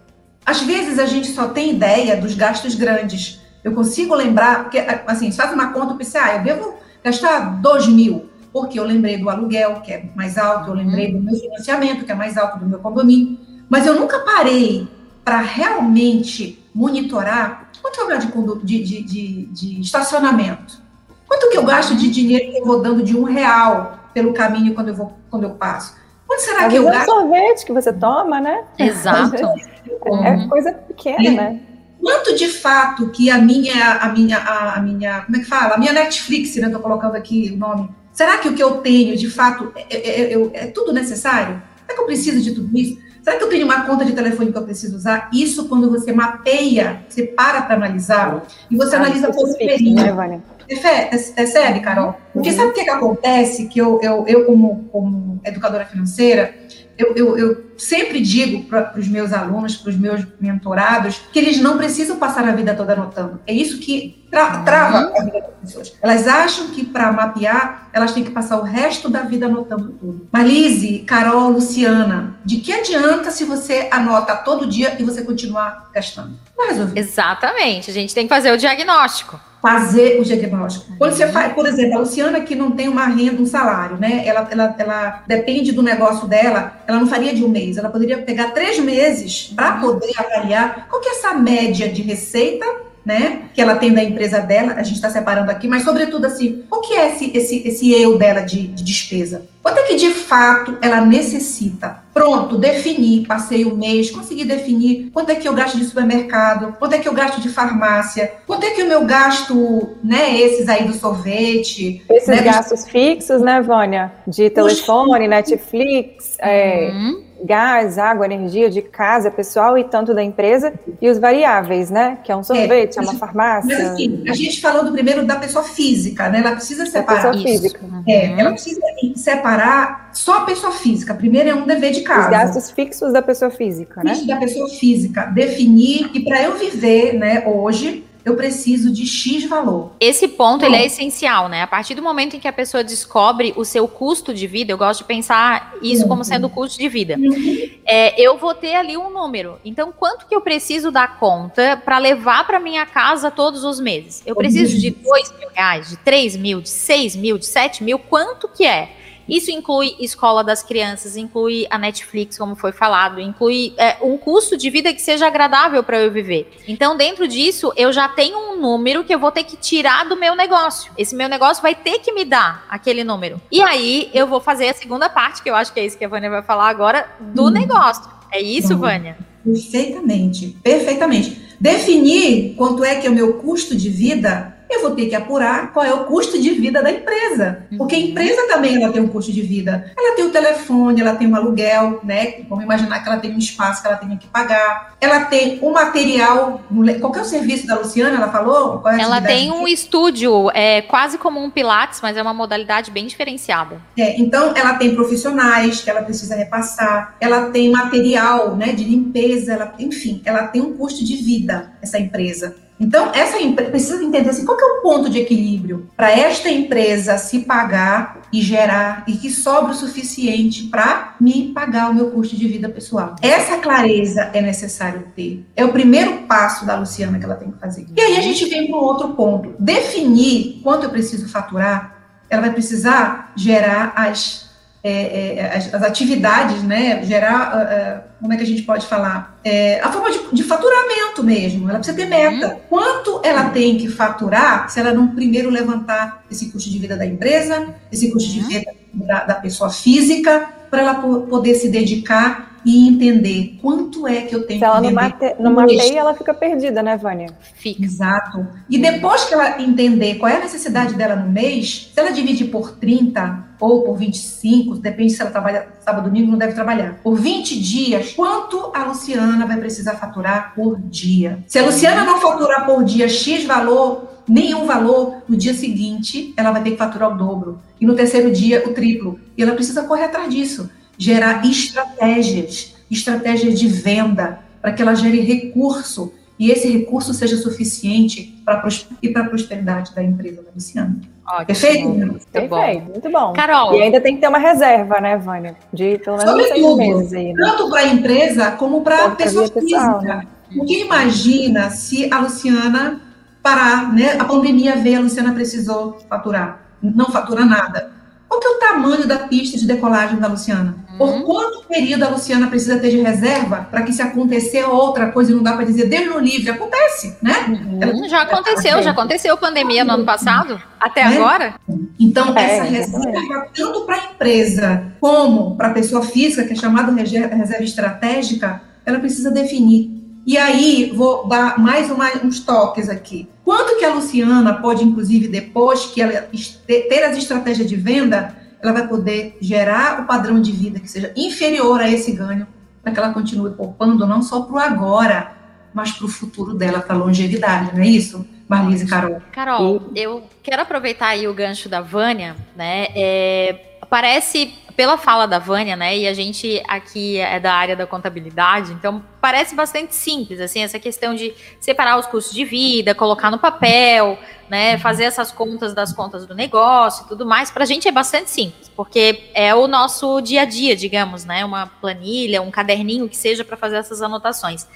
[0.45, 3.39] Às vezes a gente só tem ideia dos gastos grandes.
[3.63, 7.87] Eu consigo lembrar, porque assim, faz uma conta e pensa, ah, eu devo gastar 2
[7.87, 12.05] mil, porque eu lembrei do aluguel, que é mais alto, eu lembrei do meu financiamento,
[12.05, 14.87] que é mais alto do meu condomínio, mas eu nunca parei
[15.23, 20.81] para realmente monitorar quanto eu gasto de, de, de, de, estacionamento,
[21.25, 24.75] quanto que eu gasto de dinheiro que eu vou dando de um real pelo caminho
[24.75, 25.95] quando eu, vou, quando eu passo.
[26.27, 27.01] Quanto será que eu gasto?
[27.01, 28.65] É sorvete que você toma, né?
[28.77, 29.35] Exato.
[30.07, 30.49] É uhum.
[30.49, 31.61] coisa pequena, né?
[32.01, 35.75] Quanto de fato que a minha, a minha, a, a minha, como é que fala?
[35.75, 36.65] A minha Netflix, né?
[36.65, 37.89] Estou colocando aqui o nome.
[38.11, 41.61] Será que o que eu tenho, de fato, é, é, é, é tudo necessário?
[41.85, 42.97] Será que eu preciso de tudo isso?
[43.25, 45.31] Será que eu tenho uma conta de telefone que eu preciso usar?
[45.33, 49.95] Isso quando você mapeia, você para para analisar e você ah, analisa por período.
[49.95, 52.15] Né, Percebe, Carol?
[52.31, 52.55] Porque uhum.
[52.55, 53.67] sabe o que, que acontece?
[53.67, 56.53] Que eu, eu, eu como, como educadora financeira,
[56.97, 61.59] eu, eu, eu sempre digo para os meus alunos, para os meus mentorados, que eles
[61.59, 63.39] não precisam passar a vida toda anotando.
[63.45, 65.93] É isso que tra trava a vida das pessoas.
[66.01, 70.27] Elas acham que para mapear, elas têm que passar o resto da vida anotando tudo.
[70.31, 76.37] Marlise, Carol, Luciana, de que adianta se você anota todo dia e você continuar gastando?
[76.57, 76.97] Não resolve.
[76.97, 77.91] Exatamente.
[77.91, 80.95] A gente tem que fazer o diagnóstico fazer o diagnóstico.
[80.95, 84.21] Quando você faz, por exemplo, a Luciana que não tem uma renda, um salário, né?
[84.23, 88.19] Ela, ela, ela depende do negócio dela, ela não faria de um mês, ela poderia
[88.19, 92.63] pegar três meses para poder avaliar qual que é essa média de receita
[93.03, 96.63] né, que ela tem da empresa dela, a gente está separando aqui, mas sobretudo assim,
[96.71, 99.47] o que é esse, esse, esse eu dela de, de despesa?
[99.61, 102.03] Quanto é que de fato ela necessita?
[102.15, 106.73] Pronto, defini, passei o um mês, consegui definir quanto é que eu gasto de supermercado,
[106.79, 110.69] quanto é que eu gasto de farmácia, quanto é que o meu gasto, né, esses
[110.69, 112.01] aí do sorvete.
[112.09, 112.89] Esses né, gastos dos...
[112.89, 114.13] fixos, né, Vânia?
[114.25, 117.23] De telefone, Netflix, é, uhum.
[117.34, 122.17] é gás, água, energia de casa, pessoal e tanto da empresa, e os variáveis, né?
[122.23, 123.77] Que é um sorvete, é, é uma farmácia.
[123.77, 126.39] Mas assim, a gente falou do primeiro da pessoa física, né?
[126.39, 127.31] Ela precisa separar.
[127.31, 127.79] pessoa física.
[128.07, 128.81] É, ela precisa
[129.15, 131.13] separar só a pessoa física.
[131.13, 132.25] Primeiro é um dever de casa.
[132.25, 134.15] Os gastos fixos da pessoa física, né?
[134.25, 135.25] da pessoa física.
[135.25, 139.91] Definir, e para eu viver, né, hoje, eu preciso de X valor.
[139.99, 141.61] Esse ponto ele é essencial, né?
[141.61, 144.77] A partir do momento em que a pessoa descobre o seu custo de vida, eu
[144.79, 146.09] gosto de pensar isso uhum.
[146.09, 147.17] como sendo o custo de vida.
[147.19, 147.69] Uhum.
[147.85, 149.59] É, eu vou ter ali um número.
[149.63, 154.23] Então, quanto que eu preciso dar conta para levar para minha casa todos os meses?
[154.25, 157.99] Eu preciso de dois mil reais, de três mil, de seis mil, de sete mil?
[157.99, 158.94] Quanto que é?
[159.27, 164.55] Isso inclui escola das crianças, inclui a Netflix, como foi falado, inclui é, um custo
[164.55, 166.51] de vida que seja agradável para eu viver.
[166.67, 170.15] Então, dentro disso, eu já tenho um número que eu vou ter que tirar do
[170.15, 170.91] meu negócio.
[170.97, 173.41] Esse meu negócio vai ter que me dar aquele número.
[173.51, 176.05] E aí, eu vou fazer a segunda parte, que eu acho que é isso que
[176.05, 177.49] a Vânia vai falar agora, do hum.
[177.49, 178.03] negócio.
[178.31, 178.79] É isso, hum.
[178.79, 179.17] Vânia?
[179.43, 181.41] Perfeitamente, perfeitamente.
[181.59, 185.71] Definir quanto é que é o meu custo de vida eu vou ter que apurar
[185.71, 187.65] qual é o custo de vida da empresa.
[187.77, 188.05] Porque a uhum.
[188.05, 189.91] empresa também ela tem um custo de vida.
[189.97, 192.35] Ela tem o telefone, ela tem um aluguel, né?
[192.49, 194.95] Vamos imaginar que ela tem um espaço que ela tem que pagar.
[194.99, 196.61] Ela tem o um material.
[196.99, 198.17] Qual é o serviço da Luciana?
[198.17, 198.81] Ela falou?
[198.87, 203.07] É ela tem um estúdio, é quase como um Pilates, mas é uma modalidade bem
[203.07, 203.81] diferenciada.
[203.97, 207.15] É, então, ela tem profissionais que ela precisa repassar.
[207.19, 209.53] Ela tem material né, de limpeza.
[209.53, 212.55] Ela, enfim, ela tem um custo de vida, essa empresa.
[212.79, 217.17] Então, essa empresa precisa entender assim, qual é o ponto de equilíbrio para esta empresa
[217.17, 222.35] se pagar e gerar e que sobra o suficiente para me pagar o meu custo
[222.35, 223.15] de vida pessoal.
[223.21, 225.45] Essa clareza é necessário ter.
[225.55, 227.87] É o primeiro passo da Luciana que ela tem que fazer.
[227.95, 229.55] E aí a gente vem para um outro ponto.
[229.57, 231.95] Definir quanto eu preciso faturar,
[232.29, 234.44] ela vai precisar gerar as
[234.87, 238.85] é, é, as, as, atividades, né, gerar, uh, uh, como é que a gente pode
[238.85, 239.35] falar?
[239.43, 242.49] É, a forma de, de, faturamento mesmo, ela precisa ter meta.
[242.49, 242.59] Uhum.
[242.69, 247.03] Quanto ela tem que faturar se ela não primeiro levantar esse custo de vida da
[247.03, 248.47] empresa, esse custo uhum.
[248.47, 254.21] de vida da, da pessoa física, para ela poder se dedicar e entender quanto é
[254.21, 257.29] que eu tenho Se ela não, mate, não mapeia, ela fica perdida, né, Vânia?
[257.55, 257.83] Fica.
[257.83, 258.45] Exato.
[258.69, 262.49] E depois que ela entender qual é a necessidade dela no mês, se ela dividir
[262.49, 266.99] por 30 ou por 25, depende se ela trabalha sábado, domingo, não deve trabalhar.
[267.03, 271.39] Por 20 dias, quanto a Luciana vai precisar faturar por dia?
[271.47, 276.51] Se a Luciana não faturar por dia X valor, nenhum valor, no dia seguinte ela
[276.51, 277.59] vai ter que faturar o dobro.
[277.79, 279.19] E no terceiro dia, o triplo.
[279.37, 285.19] E ela precisa correr atrás disso gerar estratégias estratégias de venda, para que ela gere
[285.19, 288.67] recurso e esse recurso seja suficiente para
[289.01, 290.99] e para a prosperidade da empresa da Luciana.
[291.27, 291.45] Ótimo.
[291.47, 291.87] Perfeito?
[291.89, 292.91] Muito Perfeito, bom.
[292.91, 293.33] muito bom.
[293.33, 293.73] Carol.
[293.73, 295.55] E ainda tem que ter uma reserva, né, Vânia?
[295.73, 297.33] De pelo menos Sobretudo, seis meses aí.
[297.33, 297.45] Né?
[297.45, 300.15] Tanto para a empresa como para a pessoa pessoal, física.
[300.15, 300.27] Né?
[300.55, 303.01] Porque imagina se a Luciana
[303.41, 304.15] parar, né?
[304.19, 306.61] A pandemia veio, a Luciana precisou faturar.
[306.81, 307.91] Não fatura nada.
[308.27, 310.75] Qual que é o tamanho da pista de decolagem da Luciana?
[310.99, 311.21] Uhum.
[311.21, 315.35] Por quanto período a Luciana precisa ter de reserva para que se acontecer outra coisa,
[315.35, 317.33] não dá para dizer, Deus no livre, acontece, né?
[317.47, 318.07] Uhum.
[318.07, 321.05] Já aconteceu, já aconteceu pandemia no ano passado, até é.
[321.05, 321.55] agora.
[321.99, 326.55] Então, é, essa reserva, tanto para a empresa como para a pessoa física, que é
[326.55, 333.29] chamada reserva estratégica, ela precisa definir e aí, vou dar mais uma, uns toques aqui.
[333.43, 336.27] Quanto que a Luciana pode, inclusive, depois que ela
[336.67, 341.13] ter as estratégias de venda, ela vai poder gerar o padrão de vida que seja
[341.15, 342.47] inferior a esse ganho,
[342.81, 345.31] para que ela continue poupando não só para o agora,
[345.73, 348.25] mas para o futuro dela, para a longevidade, não é isso?
[348.47, 349.21] Marlise e Carol.
[349.31, 352.87] Carol, eu quero aproveitar aí o gancho da Vânia, né?
[352.95, 357.87] É, parece pela fala da Vânia, né, e a gente aqui é da área da
[357.87, 363.31] contabilidade, então parece bastante simples, assim, essa questão de separar os custos de vida, colocar
[363.31, 364.19] no papel,
[364.49, 367.91] né, fazer essas contas das contas do negócio e tudo mais, para a gente é
[367.91, 373.07] bastante simples, porque é o nosso dia a dia, digamos, né, uma planilha, um caderninho
[373.07, 374.67] que seja para fazer essas anotações.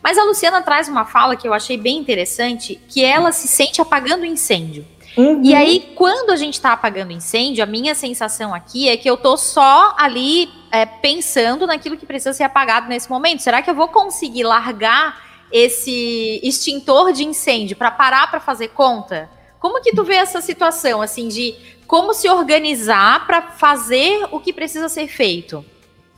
[0.00, 3.80] Mas a Luciana traz uma fala que eu achei bem interessante, que ela se sente
[3.80, 4.86] apagando incêndio.
[5.18, 5.40] Uhum.
[5.42, 9.16] E aí, quando a gente está apagando incêndio, a minha sensação aqui é que eu
[9.16, 13.42] tô só ali é, pensando naquilo que precisa ser apagado nesse momento.
[13.42, 19.28] Será que eu vou conseguir largar esse extintor de incêndio para parar para fazer conta?
[19.58, 21.56] Como que tu vê essa situação, assim, de
[21.88, 25.64] como se organizar para fazer o que precisa ser feito?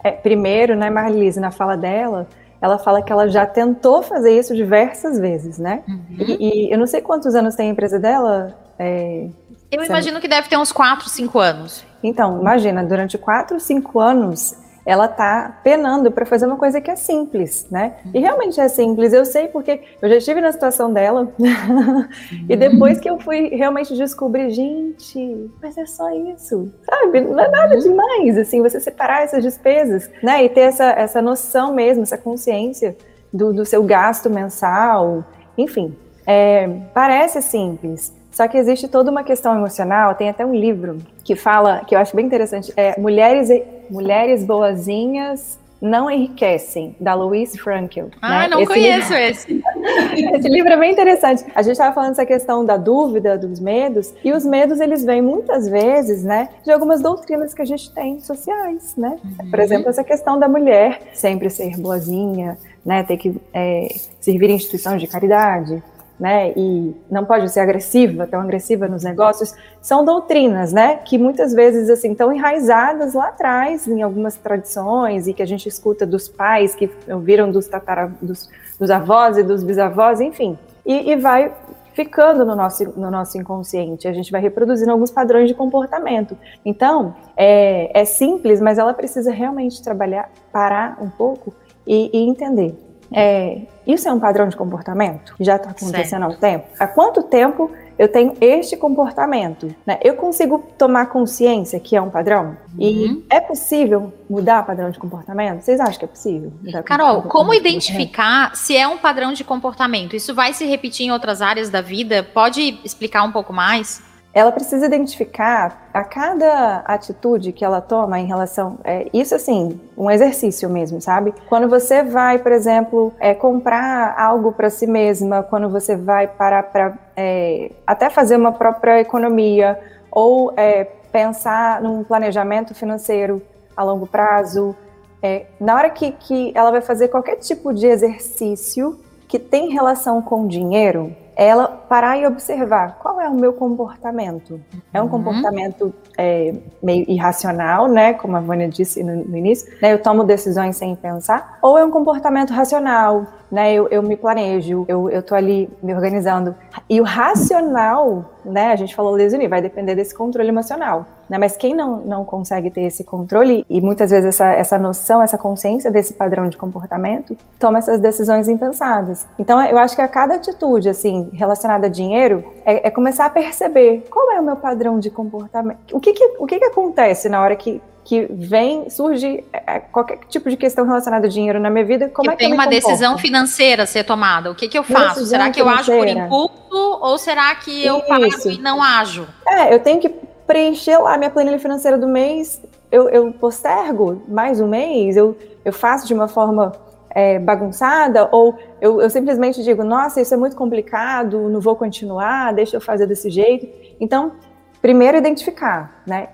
[0.04, 2.28] É, primeiro, né, Marlise, na fala dela,
[2.60, 5.82] ela fala que ela já tentou fazer isso diversas vezes, né?
[5.88, 6.04] Uhum.
[6.18, 9.28] E, e, eu não sei quantos anos tem a empresa dela, é,
[9.70, 11.84] eu imagino que deve ter uns 4, 5 anos.
[12.02, 16.96] Então, imagina, durante 4, 5 anos, ela tá penando para fazer uma coisa que é
[16.96, 17.96] simples, né?
[18.06, 18.24] E uhum.
[18.24, 21.30] realmente é simples, eu sei porque eu já estive na situação dela.
[22.48, 27.20] e depois que eu fui realmente descobrir, gente, mas é só isso, sabe?
[27.20, 27.80] Não é nada uhum.
[27.80, 30.42] demais, assim, você separar essas despesas, né?
[30.42, 32.96] E ter essa, essa noção mesmo, essa consciência
[33.32, 35.22] do, do seu gasto mensal,
[35.56, 35.94] enfim.
[36.26, 41.36] É, parece simples, só que existe toda uma questão emocional, tem até um livro que
[41.36, 43.50] fala, que eu acho bem interessante, é Mulheres,
[43.90, 48.08] Mulheres Boazinhas Não Enriquecem, da Louise Frankel.
[48.22, 48.48] Ah, né?
[48.48, 49.24] não esse conheço livro...
[49.26, 49.62] esse.
[50.38, 51.44] esse livro é bem interessante.
[51.54, 55.20] A gente estava falando essa questão da dúvida, dos medos, e os medos, eles vêm
[55.20, 59.18] muitas vezes, né, de algumas doutrinas que a gente tem sociais, né?
[59.22, 59.50] Uhum.
[59.50, 64.54] Por exemplo, essa questão da mulher sempre ser boazinha, né, ter que é, servir em
[64.54, 65.82] instituições de caridade,
[66.20, 71.54] né, e não pode ser agressiva, tão agressiva nos negócios, são doutrinas, né, que muitas
[71.54, 76.28] vezes assim estão enraizadas lá atrás em algumas tradições e que a gente escuta dos
[76.28, 81.52] pais que ouviram dos tatara, dos, dos avós e dos bisavós, enfim, e, e vai
[81.94, 86.36] ficando no nosso, no nosso inconsciente, a gente vai reproduzindo alguns padrões de comportamento.
[86.64, 91.52] Então, é, é simples, mas ela precisa realmente trabalhar, parar um pouco
[91.86, 92.74] e, e entender
[93.12, 95.34] é, isso é um padrão de comportamento?
[95.40, 96.66] Já está acontecendo há um tempo?
[96.78, 99.74] Há quanto tempo eu tenho este comportamento?
[99.84, 99.98] Né?
[100.02, 102.56] Eu consigo tomar consciência que é um padrão?
[102.78, 102.78] Uhum.
[102.78, 105.60] E é possível mudar padrão de comportamento?
[105.60, 106.52] Vocês acham que é possível?
[106.84, 110.14] Carol, como identificar se é um padrão de comportamento?
[110.14, 112.22] Isso vai se repetir em outras áreas da vida?
[112.22, 114.02] Pode explicar um pouco mais?
[114.32, 118.78] Ela precisa identificar a cada atitude que ela toma em relação.
[118.84, 121.34] É, isso, assim, um exercício mesmo, sabe?
[121.48, 126.62] Quando você vai, por exemplo, é, comprar algo para si mesma, quando você vai parar
[126.64, 129.78] para é, até fazer uma própria economia,
[130.12, 133.42] ou é, pensar num planejamento financeiro
[133.76, 134.76] a longo prazo,
[135.22, 140.20] é, na hora que, que ela vai fazer qualquer tipo de exercício que tem relação
[140.22, 144.60] com dinheiro, ela parar e observar qual é o meu comportamento.
[144.92, 145.10] É um uhum.
[145.10, 148.12] comportamento é, meio irracional, né?
[148.12, 149.90] Como a Vânia disse no, no início, né?
[149.90, 153.72] Eu tomo decisões sem pensar, ou é um comportamento racional, né?
[153.72, 156.54] Eu, eu me planejo, eu, eu tô ali me organizando.
[156.88, 158.72] E o racional, né?
[158.72, 161.06] A gente falou desde o vai depender desse controle emocional.
[161.28, 161.38] Né?
[161.38, 165.38] Mas quem não, não consegue ter esse controle e muitas vezes essa, essa noção, essa
[165.38, 169.26] consciência desse padrão de comportamento, toma essas decisões impensadas.
[169.38, 173.30] Então, eu acho que a cada atitude, assim, relacionada a dinheiro, é, é começar a
[173.30, 175.78] perceber qual é o meu padrão de comportamento.
[175.92, 179.80] O que que, o que que acontece na hora que que vem, surge é, é,
[179.80, 182.52] qualquer tipo de questão relacionada a dinheiro na minha vida, como eu é que tem
[182.52, 182.86] uma comporto?
[182.86, 184.50] decisão financeira a ser tomada.
[184.50, 185.20] O que, que eu faço?
[185.20, 186.26] Decisão será que eu ajo por financeira.
[186.26, 188.50] impulso ou será que eu Isso.
[188.50, 189.28] e não ajo?
[189.46, 190.08] É, eu tenho que
[190.46, 192.60] preencher lá a minha planilha financeira do mês,
[192.90, 196.72] eu, eu postergo mais um mês, eu, eu faço de uma forma
[197.10, 202.52] é, bagunçada, ou eu, eu simplesmente digo, nossa, isso é muito complicado, não vou continuar,
[202.52, 203.68] deixa eu fazer desse jeito.
[204.00, 204.32] Então,
[204.80, 206.28] primeiro identificar, né?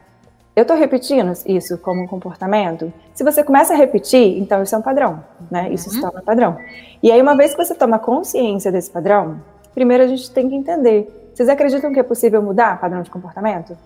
[0.57, 2.91] Eu estou repetindo isso como um comportamento?
[3.13, 5.71] Se você começa a repetir, então isso é um padrão, né?
[5.71, 6.57] Isso se torna padrão.
[7.03, 9.39] E aí, uma vez que você toma consciência desse padrão,
[9.75, 11.31] primeiro a gente tem que entender.
[11.35, 13.77] Vocês acreditam que é possível mudar padrão de comportamento?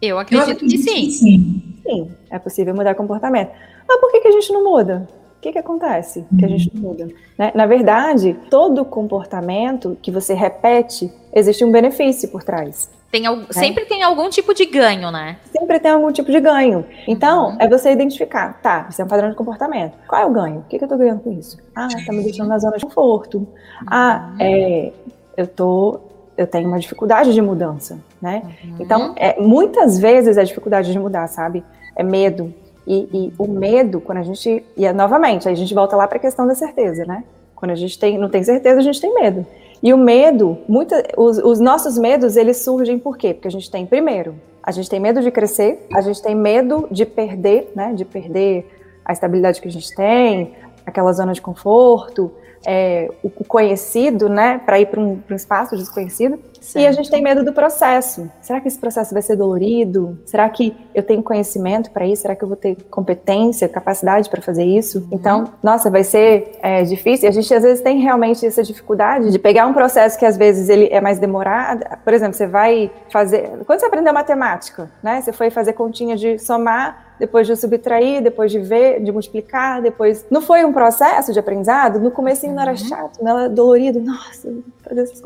[0.00, 1.10] Eu Eu acredito que acredito sim.
[1.10, 1.62] sim.
[1.82, 3.50] Sim, é possível mudar comportamento.
[3.86, 5.06] Mas por que, que a gente não muda?
[5.44, 7.06] O que, que acontece que a gente não muda?
[7.36, 7.52] Né?
[7.54, 12.90] Na verdade, todo comportamento que você repete, existe um benefício por trás.
[13.12, 15.36] Tem, al- Sempre tem algum tipo de ganho, né?
[15.52, 16.86] Sempre tem algum tipo de ganho.
[17.06, 17.56] Então, Uhum.
[17.60, 19.92] é você identificar, tá, isso é um padrão de comportamento.
[20.08, 20.60] Qual é o ganho?
[20.60, 21.58] O que, que eu tô ganhando com isso?
[21.76, 23.46] Ah, tá me deixando na zona de conforto.
[23.86, 24.92] Ah, é,
[25.36, 26.00] eu tô,
[26.38, 28.42] eu tenho uma dificuldade de mudança, né?
[28.80, 31.62] Então, é, muitas vezes é dificuldade de mudar, sabe?
[31.94, 32.52] É medo.
[32.86, 34.64] E, e o medo, quando a gente.
[34.76, 37.24] E é, novamente, a gente volta lá para a questão da certeza, né?
[37.54, 39.46] Quando a gente tem, não tem certeza, a gente tem medo.
[39.82, 43.34] E o medo, muita, os, os nossos medos, eles surgem por quê?
[43.34, 46.88] Porque a gente tem, primeiro, a gente tem medo de crescer, a gente tem medo
[46.90, 47.92] de perder, né?
[47.94, 48.70] De perder
[49.04, 50.54] a estabilidade que a gente tem,
[50.86, 52.30] aquela zona de conforto,
[52.66, 54.60] é, o, conhecido, né?
[54.64, 56.38] Para ir para um, um espaço desconhecido.
[56.74, 58.30] E a gente tem medo do processo.
[58.40, 60.18] Será que esse processo vai ser dolorido?
[60.24, 62.22] Será que eu tenho conhecimento para isso?
[62.22, 65.06] Será que eu vou ter competência, capacidade para fazer isso?
[65.12, 67.28] Então, nossa, vai ser é, difícil.
[67.28, 70.70] A gente às vezes tem realmente essa dificuldade de pegar um processo que às vezes
[70.70, 71.84] ele é mais demorado.
[72.02, 73.50] Por exemplo, você vai fazer.
[73.66, 75.20] Quando você aprendeu matemática, né?
[75.20, 80.26] Você foi fazer continha de somar depois de subtrair, depois de ver, de multiplicar, depois.
[80.30, 82.00] Não foi um processo de aprendizado?
[82.00, 84.48] No começo não era chato, não era dolorido, nossa,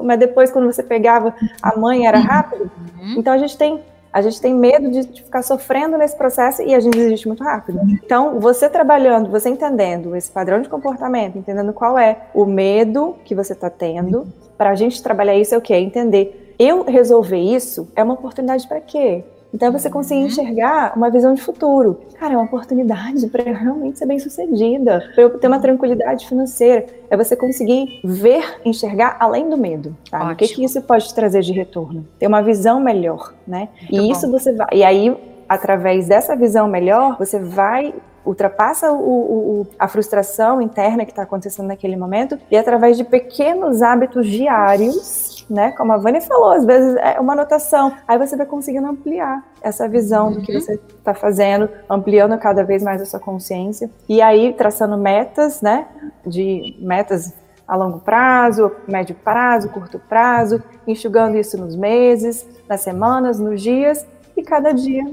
[0.03, 2.71] mas depois, quando você pegava a mãe, era rápido.
[3.17, 3.83] Então a gente tem.
[4.11, 7.79] A gente tem medo de, ficar sofrendo nesse processo e a gente desiste muito rápido.
[8.03, 13.35] Então, você trabalhando, você entendendo esse padrão de comportamento, entendendo qual é o medo que
[13.35, 15.75] você está tendo, para a gente trabalhar isso é o quê?
[15.75, 16.55] É entender.
[16.59, 19.25] Eu resolver isso é uma oportunidade para quê?
[19.53, 22.01] Então, você conseguir enxergar uma visão de futuro.
[22.19, 26.27] Cara, é uma oportunidade para eu realmente ser bem sucedida, para eu ter uma tranquilidade
[26.29, 26.85] financeira.
[27.09, 29.97] É você conseguir ver, enxergar além do medo.
[30.11, 30.33] Tá?
[30.33, 32.07] O que, que isso pode trazer de retorno?
[32.19, 33.69] Ter uma visão melhor, né?
[33.91, 34.13] Muito e bom.
[34.13, 34.69] isso você vai.
[34.73, 35.17] E aí,
[35.49, 37.95] através dessa visão melhor, você vai
[38.27, 43.05] ultrapassa o, o- o- a frustração interna que está acontecendo naquele momento e através de
[43.05, 45.73] pequenos hábitos diários, né?
[45.73, 47.93] Como a Vânia falou, às vezes é uma anotação.
[48.07, 50.61] Aí você vai conseguindo ampliar essa visão do que Uhum.
[50.61, 55.87] você está fazendo, ampliando cada vez mais a sua consciência e aí traçando metas, né?
[56.27, 57.33] De metas
[57.67, 64.07] a longo prazo, médio prazo, curto prazo, enxugando isso nos meses, nas semanas, nos dias
[64.37, 65.05] e cada dia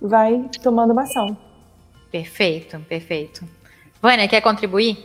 [0.00, 1.36] vai tomando uma ação.
[2.12, 3.44] Perfeito, perfeito.
[4.00, 4.98] Vânia, quer contribuir?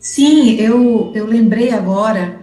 [0.00, 2.40] Sim, eu, eu lembrei agora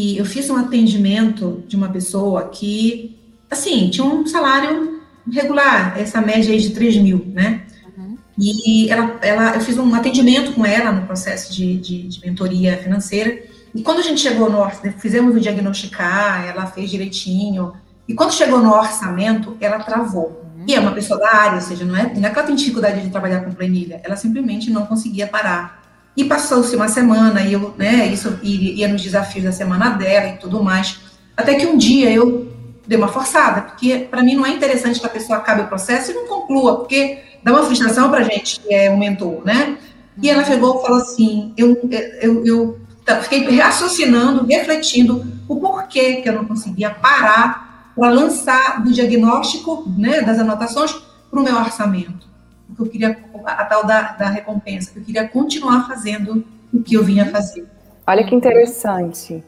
[0.00, 3.18] que eu fiz um atendimento de uma pessoa que,
[3.50, 7.66] assim, tinha um salário regular, essa média aí de 3 mil, né?
[7.94, 8.16] Uhum.
[8.38, 12.78] E ela, ela, eu fiz um atendimento com ela no processo de, de, de mentoria
[12.78, 13.42] financeira.
[13.74, 17.74] E quando a gente chegou no orçamento, fizemos o diagnosticar, ela fez direitinho.
[18.08, 20.46] E quando chegou no orçamento, ela travou.
[20.66, 22.56] E é uma pessoa da área, ou seja, não é, não é que ela tem
[22.56, 25.79] dificuldade de trabalhar com planilha, ela simplesmente não conseguia parar.
[26.16, 30.38] E passou-se uma semana, e eu, né, isso ia nos desafios da semana dela e
[30.38, 30.98] tudo mais.
[31.36, 32.52] Até que um dia eu
[32.86, 36.10] dei uma forçada, porque para mim não é interessante que a pessoa acabe o processo
[36.10, 39.78] e não conclua, porque dá uma frustração para gente que é o mentor, né?
[40.20, 41.80] E ela chegou e falou assim: eu,
[42.20, 42.80] eu, eu
[43.22, 50.22] fiquei raciocinando, refletindo o porquê que eu não conseguia parar para lançar do diagnóstico, né,
[50.22, 50.92] das anotações,
[51.30, 52.29] para o meu orçamento.
[52.76, 57.04] Porque eu queria, a tal da, da recompensa, eu queria continuar fazendo o que eu
[57.04, 57.66] vinha fazer.
[58.06, 59.42] Olha que interessante.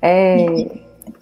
[0.00, 0.66] É,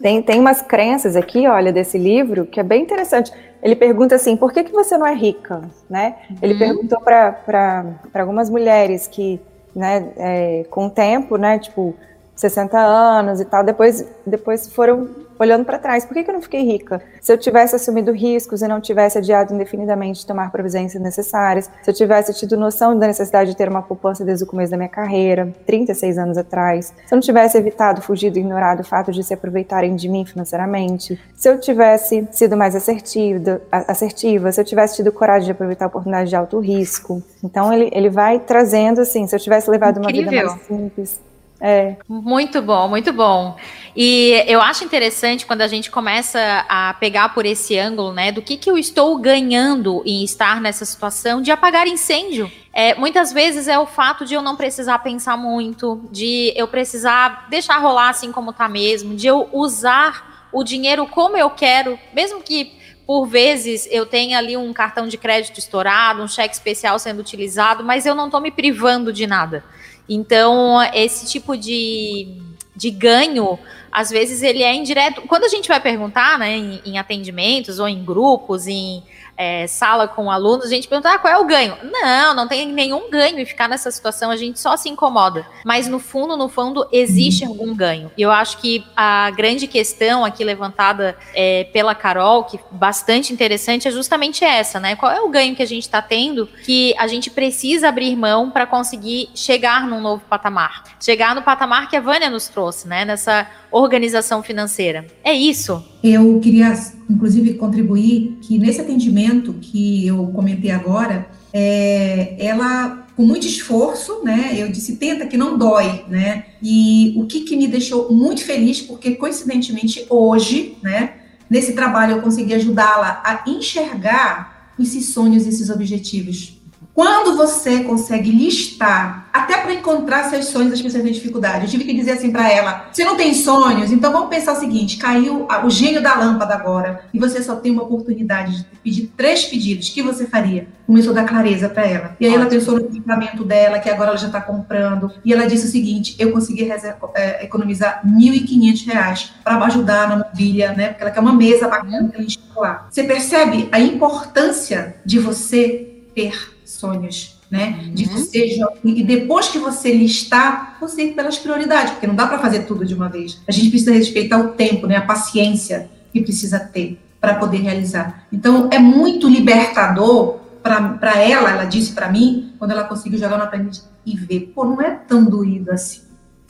[0.00, 3.32] tem, tem umas crenças aqui, olha, desse livro, que é bem interessante.
[3.62, 5.62] Ele pergunta assim, por que, que você não é rica?
[5.88, 6.16] Né?
[6.42, 6.58] Ele Uhum.
[6.58, 9.40] perguntou para algumas mulheres que,
[9.74, 11.94] né, é, com o tempo, né, tipo,
[12.36, 16.42] 60 anos e tal, depois, depois foram olhando para trás, por que, que eu não
[16.42, 17.02] fiquei rica?
[17.20, 21.94] Se eu tivesse assumido riscos e não tivesse adiado indefinidamente tomar providências necessárias, se eu
[21.94, 25.52] tivesse tido noção da necessidade de ter uma poupança desde o começo da minha carreira,
[25.66, 29.94] 36 anos atrás, se eu não tivesse evitado, fugido, ignorado o fato de se aproveitarem
[29.96, 35.46] de mim financeiramente, se eu tivesse sido mais assertiva, assertiva se eu tivesse tido coragem
[35.46, 37.22] de aproveitar a oportunidade de alto risco.
[37.42, 40.22] Então ele, ele vai trazendo assim, se eu tivesse levado Incrível.
[40.22, 41.20] uma vida mais simples,
[41.66, 41.96] é.
[42.06, 43.56] Muito bom, muito bom.
[43.96, 46.38] E eu acho interessante quando a gente começa
[46.68, 50.84] a pegar por esse ângulo, né, do que, que eu estou ganhando em estar nessa
[50.84, 52.52] situação de apagar incêndio.
[52.70, 57.46] É, muitas vezes é o fato de eu não precisar pensar muito, de eu precisar
[57.48, 62.42] deixar rolar assim como tá mesmo, de eu usar o dinheiro como eu quero, mesmo
[62.42, 62.72] que
[63.06, 67.82] por vezes eu tenha ali um cartão de crédito estourado, um cheque especial sendo utilizado,
[67.82, 69.64] mas eu não estou me privando de nada.
[70.08, 72.40] Então, esse tipo de,
[72.76, 73.58] de ganho,
[73.90, 75.22] às vezes ele é indireto.
[75.22, 79.02] Quando a gente vai perguntar, né, em, em atendimentos ou em grupos, em
[79.36, 81.76] é, sala com alunos, a gente pergunta ah, qual é o ganho.
[81.82, 85.46] Não, não tem nenhum ganho em ficar nessa situação, a gente só se incomoda.
[85.64, 88.10] Mas no fundo, no fundo, existe algum ganho.
[88.16, 93.88] E eu acho que a grande questão aqui levantada é, pela Carol, que bastante interessante,
[93.88, 94.96] é justamente essa, né?
[94.96, 98.50] Qual é o ganho que a gente está tendo que a gente precisa abrir mão
[98.50, 100.84] para conseguir chegar num novo patamar?
[101.00, 103.04] Chegar no patamar que a Vânia nos trouxe, né?
[103.04, 105.06] Nessa organização financeira.
[105.22, 105.84] É isso.
[106.02, 106.72] Eu queria,
[107.08, 114.54] inclusive, contribuir que nesse atendimento que eu comentei agora, é, ela, com muito esforço, né,
[114.56, 118.80] eu disse, tenta que não dói, né, e o que, que me deixou muito feliz,
[118.80, 121.14] porque coincidentemente hoje, né,
[121.48, 126.60] nesse trabalho eu consegui ajudá-la a enxergar esses sonhos, esses objetivos.
[126.94, 131.64] Quando você consegue listar, até para encontrar seus sonhos, as pessoas têm dificuldade.
[131.64, 133.90] Eu tive que dizer assim para ela: você não tem sonhos?
[133.90, 137.72] Então vamos pensar o seguinte: caiu o gênio da lâmpada agora e você só tem
[137.72, 139.88] uma oportunidade de pedir três pedidos.
[139.88, 140.68] O que você faria?
[140.86, 142.16] Começou a dar clareza para ela.
[142.20, 145.10] E aí ela pensou no equipamento dela, que agora ela já está comprando.
[145.24, 146.70] E ela disse o seguinte: eu consegui
[147.16, 150.90] é, economizar R$ 1.500 para ajudar na mobília, né?
[150.90, 152.86] Porque ela quer uma mesa bacana para a gente lá.
[152.88, 157.80] Você percebe a importância de você ter sonhos, né?
[157.84, 157.94] Uhum.
[157.94, 162.38] De você e depois que você listar, você ir pelas prioridades, porque não dá para
[162.38, 163.40] fazer tudo de uma vez.
[163.46, 164.96] A gente precisa respeitar o tempo, né?
[164.96, 168.26] A paciência que precisa ter para poder realizar.
[168.32, 173.48] Então é muito libertador para ela, ela disse para mim, quando ela conseguiu jogar na
[173.48, 176.02] frente e ver, pô, não é tão doído assim.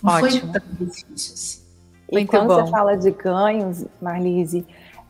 [0.03, 0.53] Não Ótimo.
[0.53, 1.65] foi tão difícil assim.
[2.13, 2.65] E quando bom.
[2.65, 4.65] você fala de ganhos, Marlise,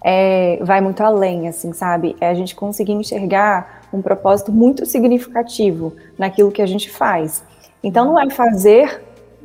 [0.07, 2.15] é, vai muito além, assim, sabe?
[2.21, 7.43] É a gente conseguir enxergar um propósito muito significativo naquilo que a gente faz.
[7.83, 9.03] Então, não é fazer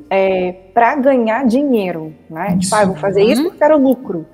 [0.10, 2.58] é, para ganhar dinheiro, né?
[2.60, 4.26] Tipo, ah, vou fazer isso porque quero lucro.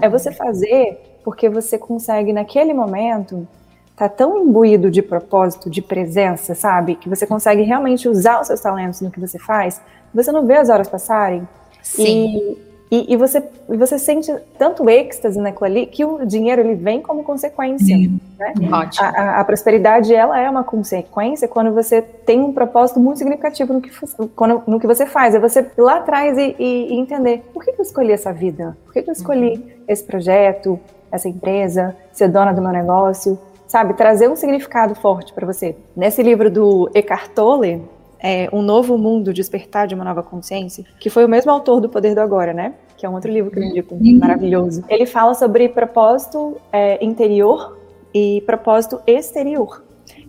[0.00, 3.48] É você fazer porque você consegue, naquele momento,
[3.96, 6.94] tá tão imbuído de propósito, de presença, sabe?
[6.94, 9.80] Que você consegue realmente usar os seus talentos no que você faz,
[10.14, 11.48] você não vê as horas passarem.
[11.82, 12.36] Sim.
[12.36, 17.00] E e, e, você, você sente tanto êxtase naquilo ali que o dinheiro ele vem
[17.00, 17.96] como consequência.
[18.38, 18.52] Né?
[18.70, 19.06] Ótimo.
[19.06, 23.80] A, a, prosperidade ela é uma consequência quando você tem um propósito muito significativo no
[23.80, 23.90] que,
[24.36, 25.34] quando, no que você faz.
[25.34, 28.76] É você ir lá atrás e, e, entender por que, eu escolhi essa vida?
[28.84, 29.84] Por que, que eu escolhi uhum.
[29.88, 30.78] esse projeto,
[31.10, 33.38] essa empresa, ser dona do meu negócio?
[33.66, 35.74] Sabe, trazer um significado forte para você.
[35.96, 37.82] Nesse livro do Eckhart Tolle,
[38.20, 41.88] é, Um Novo Mundo, Despertar de uma Nova Consciência, que foi o mesmo autor do
[41.88, 42.74] Poder do Agora, né?
[42.96, 44.18] Que é um outro livro que eu indico, uhum.
[44.18, 44.84] maravilhoso.
[44.88, 47.78] Ele fala sobre propósito é, interior
[48.14, 49.82] e propósito exterior.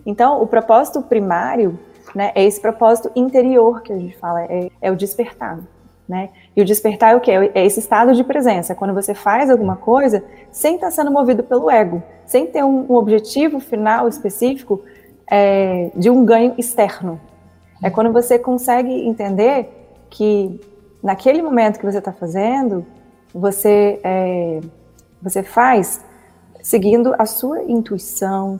[0.04, 1.78] Então, o propósito primário
[2.14, 5.60] né, é esse propósito interior que a gente fala, é, é o despertar.
[6.08, 6.30] Né?
[6.54, 7.32] E o despertar é o quê?
[7.52, 11.68] É esse estado de presença, quando você faz alguma coisa sem estar sendo movido pelo
[11.68, 14.82] ego, sem ter um, um objetivo final específico
[15.28, 17.20] é, de um ganho externo,
[17.82, 19.68] é quando você consegue entender
[20.10, 20.60] que
[21.02, 22.84] naquele momento que você está fazendo,
[23.32, 24.60] você, é,
[25.22, 26.00] você faz
[26.62, 28.58] seguindo a sua intuição,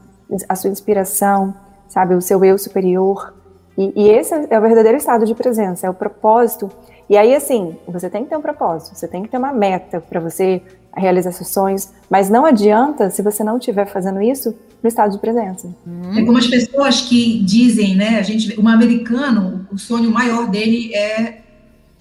[0.48, 1.54] a sua inspiração,
[1.88, 3.34] sabe, o seu eu superior.
[3.76, 6.70] E, e, esse é o verdadeiro estado de presença, é o propósito.
[7.08, 10.00] E aí, assim, você tem que ter um propósito, você tem que ter uma meta
[10.00, 10.62] para você
[10.96, 15.18] realizar seus sonhos, mas não adianta se você não estiver fazendo isso no estado de
[15.18, 15.68] presença.
[15.84, 21.42] Tem algumas pessoas que dizem, né, a gente, um americano, o sonho maior dele é,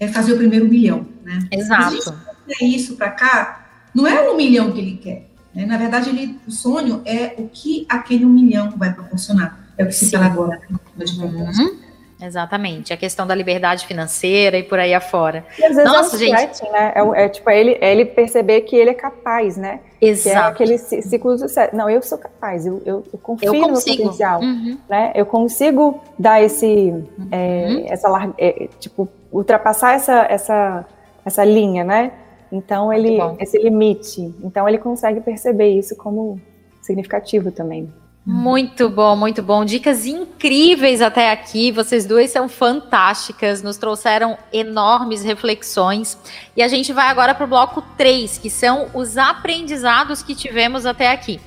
[0.00, 1.46] é fazer o primeiro milhão, né?
[1.50, 2.02] Exato.
[2.02, 5.66] Se a gente isso para cá, não é um milhão que ele quer, né?
[5.66, 9.66] Na verdade, ele, o sonho é o que aquele um milhão vai proporcionar.
[9.76, 10.60] É o que se fala agora.
[10.70, 10.78] Né?
[11.20, 11.85] Uhum.
[12.20, 15.44] Exatamente, a questão da liberdade financeira e por aí afora.
[15.58, 16.92] E às vezes Nossa, é um gente, né?
[16.94, 19.80] É, é, tipo é ele, é ele perceber que ele é capaz, né?
[20.00, 20.56] Exato.
[20.56, 21.76] Que é aquele ciclo do sucesso.
[21.76, 24.78] Não, eu sou capaz, eu, eu, eu confio eu no meu potencial, uhum.
[24.88, 25.12] né?
[25.14, 26.94] Eu consigo dar esse,
[27.30, 27.84] é, uhum.
[27.88, 30.86] essa é, tipo ultrapassar essa essa
[31.24, 32.12] essa linha, né?
[32.50, 34.34] Então ele esse limite.
[34.42, 36.40] Então ele consegue perceber isso como
[36.80, 37.92] significativo também.
[38.28, 39.64] Muito bom, muito bom.
[39.64, 41.70] Dicas incríveis até aqui.
[41.70, 46.18] Vocês duas são fantásticas, nos trouxeram enormes reflexões.
[46.56, 50.84] E a gente vai agora para o bloco 3, que são os aprendizados que tivemos
[50.84, 51.40] até aqui.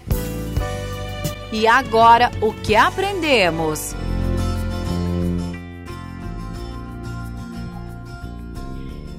[1.52, 3.94] E agora, o que aprendemos?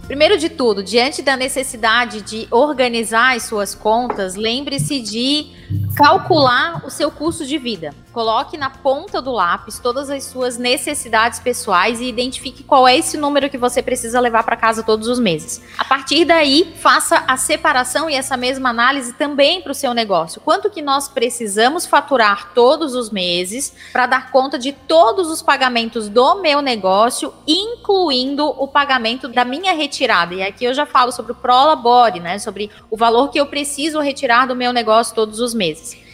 [0.07, 5.60] Primeiro de tudo, diante da necessidade de organizar as suas contas, lembre-se de
[5.97, 7.95] calcular o seu custo de vida.
[8.13, 13.17] Coloque na ponta do lápis todas as suas necessidades pessoais e identifique qual é esse
[13.17, 15.63] número que você precisa levar para casa todos os meses.
[15.79, 20.41] A partir daí, faça a separação e essa mesma análise também para o seu negócio.
[20.41, 26.09] Quanto que nós precisamos faturar todos os meses para dar conta de todos os pagamentos
[26.09, 30.35] do meu negócio, incluindo o pagamento da minha retirada.
[30.35, 32.39] E aqui eu já falo sobre o Prolabore, né?
[32.39, 35.60] Sobre o valor que eu preciso retirar do meu negócio todos os meses.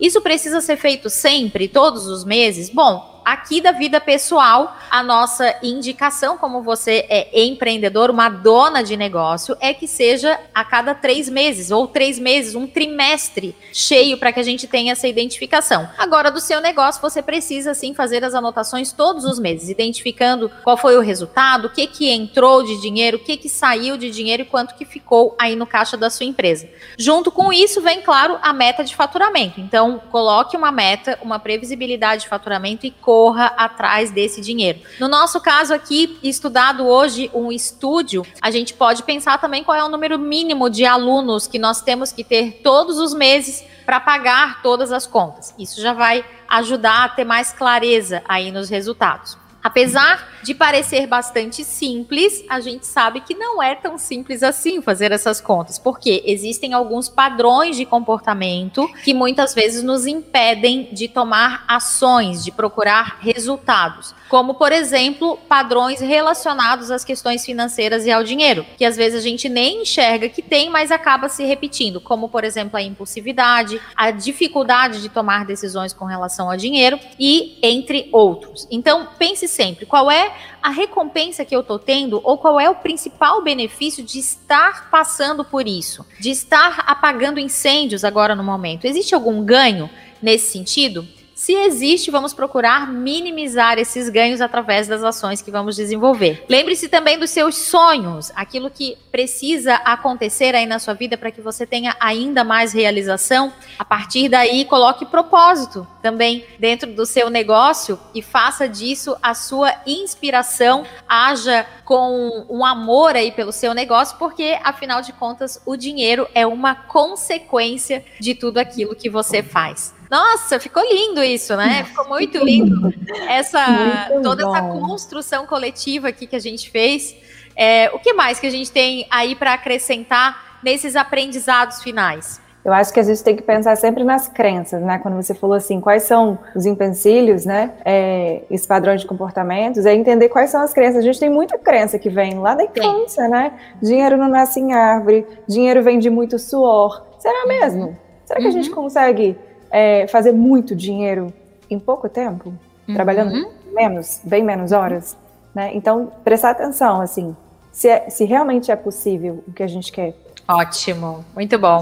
[0.00, 2.68] Isso precisa ser feito sempre, todos os meses?
[2.68, 8.96] Bom, aqui da vida pessoal, a nossa indicação, como você é empreendedor, uma dona de
[8.96, 14.32] negócio, é que seja a cada três meses, ou três meses, um trimestre cheio para
[14.32, 15.88] que a gente tenha essa identificação.
[15.98, 20.76] Agora, do seu negócio, você precisa sim fazer as anotações todos os meses, identificando qual
[20.76, 24.42] foi o resultado, o que, que entrou de dinheiro, o que, que saiu de dinheiro
[24.42, 26.68] e quanto que ficou aí no caixa da sua empresa.
[26.96, 29.60] Junto com isso, vem, claro, a meta de faturamento.
[29.60, 34.80] Então, coloque uma meta, uma previsibilidade de faturamento e corra atrás desse dinheiro.
[35.00, 39.82] No nosso caso aqui, estudado hoje um estúdio, a gente pode pensar também qual é
[39.82, 44.60] o número mínimo de alunos que nós temos que ter todos os meses para pagar
[44.60, 45.54] todas as contas.
[45.58, 49.45] Isso já vai ajudar a ter mais clareza aí nos resultados.
[49.66, 55.10] Apesar de parecer bastante simples, a gente sabe que não é tão simples assim fazer
[55.10, 61.64] essas contas, porque existem alguns padrões de comportamento que muitas vezes nos impedem de tomar
[61.66, 68.64] ações, de procurar resultados como por exemplo padrões relacionados às questões financeiras e ao dinheiro,
[68.76, 72.44] que às vezes a gente nem enxerga que tem, mas acaba se repetindo, como por
[72.44, 78.66] exemplo a impulsividade, a dificuldade de tomar decisões com relação ao dinheiro e entre outros.
[78.70, 80.32] Então pense sempre qual é
[80.62, 85.42] a recompensa que eu estou tendo ou qual é o principal benefício de estar passando
[85.42, 88.84] por isso, de estar apagando incêndios agora no momento.
[88.84, 89.88] Existe algum ganho
[90.22, 91.08] nesse sentido?
[91.46, 96.44] Se existe, vamos procurar minimizar esses ganhos através das ações que vamos desenvolver.
[96.48, 101.40] Lembre-se também dos seus sonhos, aquilo que precisa acontecer aí na sua vida para que
[101.40, 103.52] você tenha ainda mais realização.
[103.78, 109.72] A partir daí, coloque propósito também dentro do seu negócio e faça disso a sua
[109.86, 110.84] inspiração.
[111.08, 116.44] Haja com um amor aí pelo seu negócio, porque afinal de contas, o dinheiro é
[116.44, 119.94] uma consequência de tudo aquilo que você faz.
[120.10, 121.84] Nossa, ficou lindo isso, né?
[121.84, 122.92] Ficou muito lindo
[123.28, 127.14] essa muito toda essa construção coletiva aqui que a gente fez.
[127.56, 132.40] É, o que mais que a gente tem aí para acrescentar nesses aprendizados finais?
[132.66, 134.98] Eu acho que a gente tem que pensar sempre nas crenças, né?
[134.98, 137.72] Quando você falou assim, quais são os empecilhos, né?
[137.84, 140.96] É, esse padrão de comportamentos, é entender quais são as crenças.
[140.96, 143.30] A gente tem muita crença que vem lá da infância, Sim.
[143.30, 143.52] né?
[143.80, 147.06] Dinheiro não nasce em árvore, dinheiro vem de muito suor.
[147.20, 147.96] Será mesmo?
[148.24, 148.50] Será que uhum.
[148.50, 148.74] a gente uhum.
[148.74, 149.38] consegue
[149.70, 151.32] é, fazer muito dinheiro
[151.68, 152.54] em pouco tempo,
[152.88, 152.94] uhum.
[152.94, 155.16] trabalhando menos, bem menos horas,
[155.54, 155.70] né?
[155.74, 157.36] Então, prestar atenção, assim,
[157.72, 160.14] se, é, se realmente é possível o que a gente quer.
[160.48, 161.80] Ótimo, muito bom.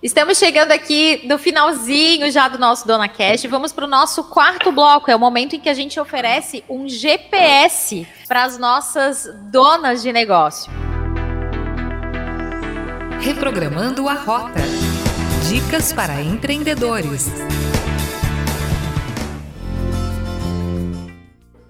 [0.00, 3.44] Estamos chegando aqui no finalzinho já do nosso Dona Cash.
[3.46, 5.10] Vamos para o nosso quarto bloco.
[5.10, 10.12] É o momento em que a gente oferece um GPS para as nossas donas de
[10.12, 10.70] negócio.
[13.20, 14.60] Reprogramando a rota.
[15.48, 17.26] Dicas para empreendedores.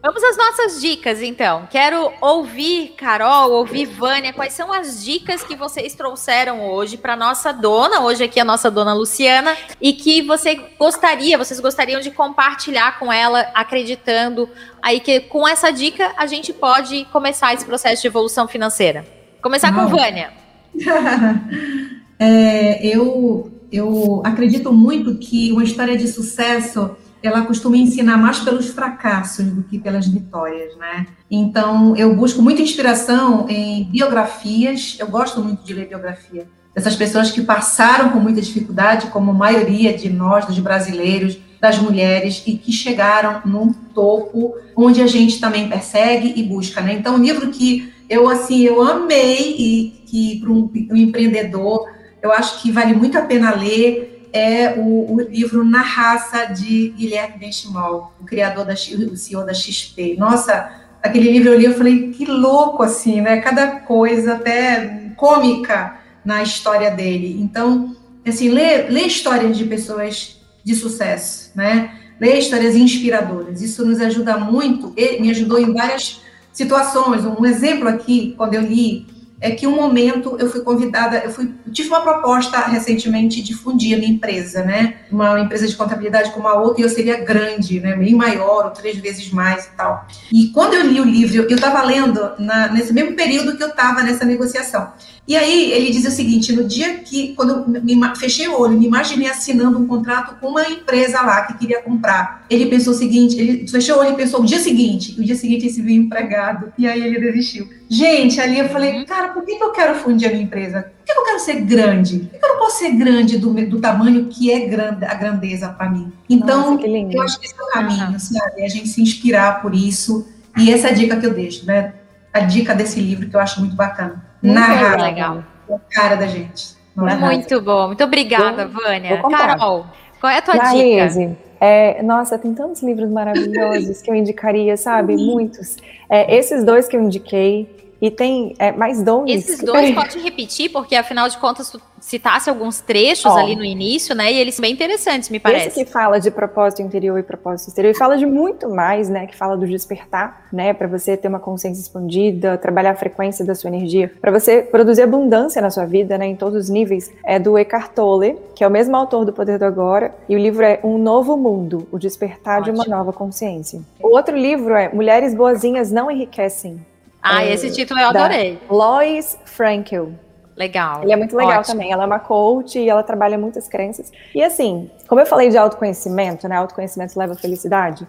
[0.03, 1.68] Vamos às nossas dicas, então.
[1.70, 7.53] Quero ouvir, Carol, ouvir Vânia, quais são as dicas que vocês trouxeram hoje para nossa
[7.53, 12.99] dona, hoje aqui a nossa dona Luciana, e que você gostaria, vocês gostariam de compartilhar
[12.99, 14.51] com ela, acreditando
[14.83, 19.07] aí que com essa dica a gente pode começar esse processo de evolução financeira.
[19.41, 20.33] Começar com Vânia.
[22.18, 26.91] é, eu eu acredito muito que uma história de sucesso
[27.23, 31.07] ela costuma ensinar mais pelos fracassos do que pelas vitórias, né?
[31.31, 36.47] Então, eu busco muita inspiração em biografias, eu gosto muito de ler biografia
[36.79, 41.77] dessas pessoas que passaram com muita dificuldade, como a maioria de nós, dos brasileiros, das
[41.79, 46.93] mulheres, e que chegaram num topo onde a gente também persegue e busca, né?
[46.93, 51.85] Então, um livro que eu, assim, eu amei e que para um, um empreendedor,
[52.23, 56.91] eu acho que vale muito a pena ler, é o, o, livro Na Raça de
[56.91, 60.16] Guilherme Benchimol, o criador da o CEO da XP.
[60.19, 60.71] Nossa,
[61.03, 63.41] aquele livro eu li, eu falei, que louco assim, né?
[63.41, 67.39] Cada coisa até cômica na história dele.
[67.41, 67.97] Então,
[68.27, 71.91] assim, ler histórias de pessoas de sucesso, né?
[72.21, 73.62] Ler histórias inspiradoras.
[73.62, 76.21] Isso nos ajuda muito, me ajudou em várias
[76.53, 77.25] situações.
[77.25, 79.07] Um exemplo aqui, quando eu li
[79.41, 83.95] é que um momento eu fui convidada, eu fui, tive uma proposta recentemente de fundir
[83.95, 84.97] a minha empresa, né?
[85.11, 87.95] Uma empresa de contabilidade com uma outra e eu seria grande, né?
[87.95, 90.07] Bem maior, ou três vezes mais e tal.
[90.32, 93.68] E quando eu li o livro, eu estava lendo na, nesse mesmo período que eu
[93.68, 94.93] estava nessa negociação.
[95.28, 98.78] E aí ele diz o seguinte: no dia que, quando eu me, fechei o olho,
[98.78, 102.45] me imaginei assinando um contrato com uma empresa lá que queria comprar.
[102.51, 105.36] Ele pensou o seguinte: ele fechou o olho e pensou o dia seguinte, o dia
[105.36, 107.78] seguinte ele se viu empregado, e aí ele desistiu.
[107.89, 109.07] Gente, ali eu falei, uhum.
[109.07, 110.82] cara, por que, que eu quero fundir a minha empresa?
[110.82, 112.18] Por que, que eu quero ser grande?
[112.18, 115.14] Por que, que eu não posso ser grande do, do tamanho que é grande, a
[115.14, 116.12] grandeza para mim?
[116.28, 118.18] Então, Nossa, eu acho que esse é o caminho, uhum.
[118.18, 118.64] sabe?
[118.64, 120.28] A gente se inspirar por isso.
[120.57, 121.95] E essa é a dica que eu deixo, né?
[122.32, 125.01] A dica desse livro que eu acho muito bacana narrar.
[125.01, 125.45] Legal.
[125.70, 126.76] A cara da gente.
[126.95, 127.86] Muito bom.
[127.89, 129.22] Muito obrigada, vou, Vânia.
[129.22, 129.86] Carol,
[130.20, 131.39] qual é a tua dica?
[131.61, 135.16] É, nossa, tem tantos livros maravilhosos que eu indicaria, sabe?
[135.16, 135.76] Muitos.
[136.09, 137.68] É, esses dois que eu indiquei,
[138.01, 139.30] e tem é, mais dois.
[139.30, 144.14] Esses dois pode repetir, porque afinal de contas tu citasse alguns trechos ali no início,
[144.14, 144.32] né?
[144.32, 145.68] E eles são bem interessantes, me parece.
[145.68, 149.26] Esse que fala de propósito interior e propósito exterior, e fala de muito mais, né?
[149.26, 150.72] Que fala do despertar, né?
[150.72, 155.03] Para você ter uma consciência expandida, trabalhar a frequência da sua energia, para você produzir
[155.03, 156.26] abundância na sua vida, né?
[156.26, 157.11] Em todos os níveis.
[157.24, 160.38] É do Eckhart Tolle, que é o mesmo autor do Poder do Agora, e o
[160.38, 162.82] livro é Um Novo Mundo, o despertar Ótimo.
[162.82, 163.80] de uma nova consciência.
[164.01, 166.80] O outro livro é Mulheres Boazinhas Não Enriquecem,
[167.23, 168.59] ah, é, esse título eu adorei.
[168.71, 170.12] Lois Frankel.
[170.57, 171.03] Legal.
[171.03, 171.75] Ele é muito legal Ótimo.
[171.75, 171.93] também.
[171.93, 174.12] Ela é uma coach e ela trabalha muitas crenças.
[174.35, 176.57] E assim, como eu falei de autoconhecimento, né?
[176.57, 178.07] Autoconhecimento leva à felicidade.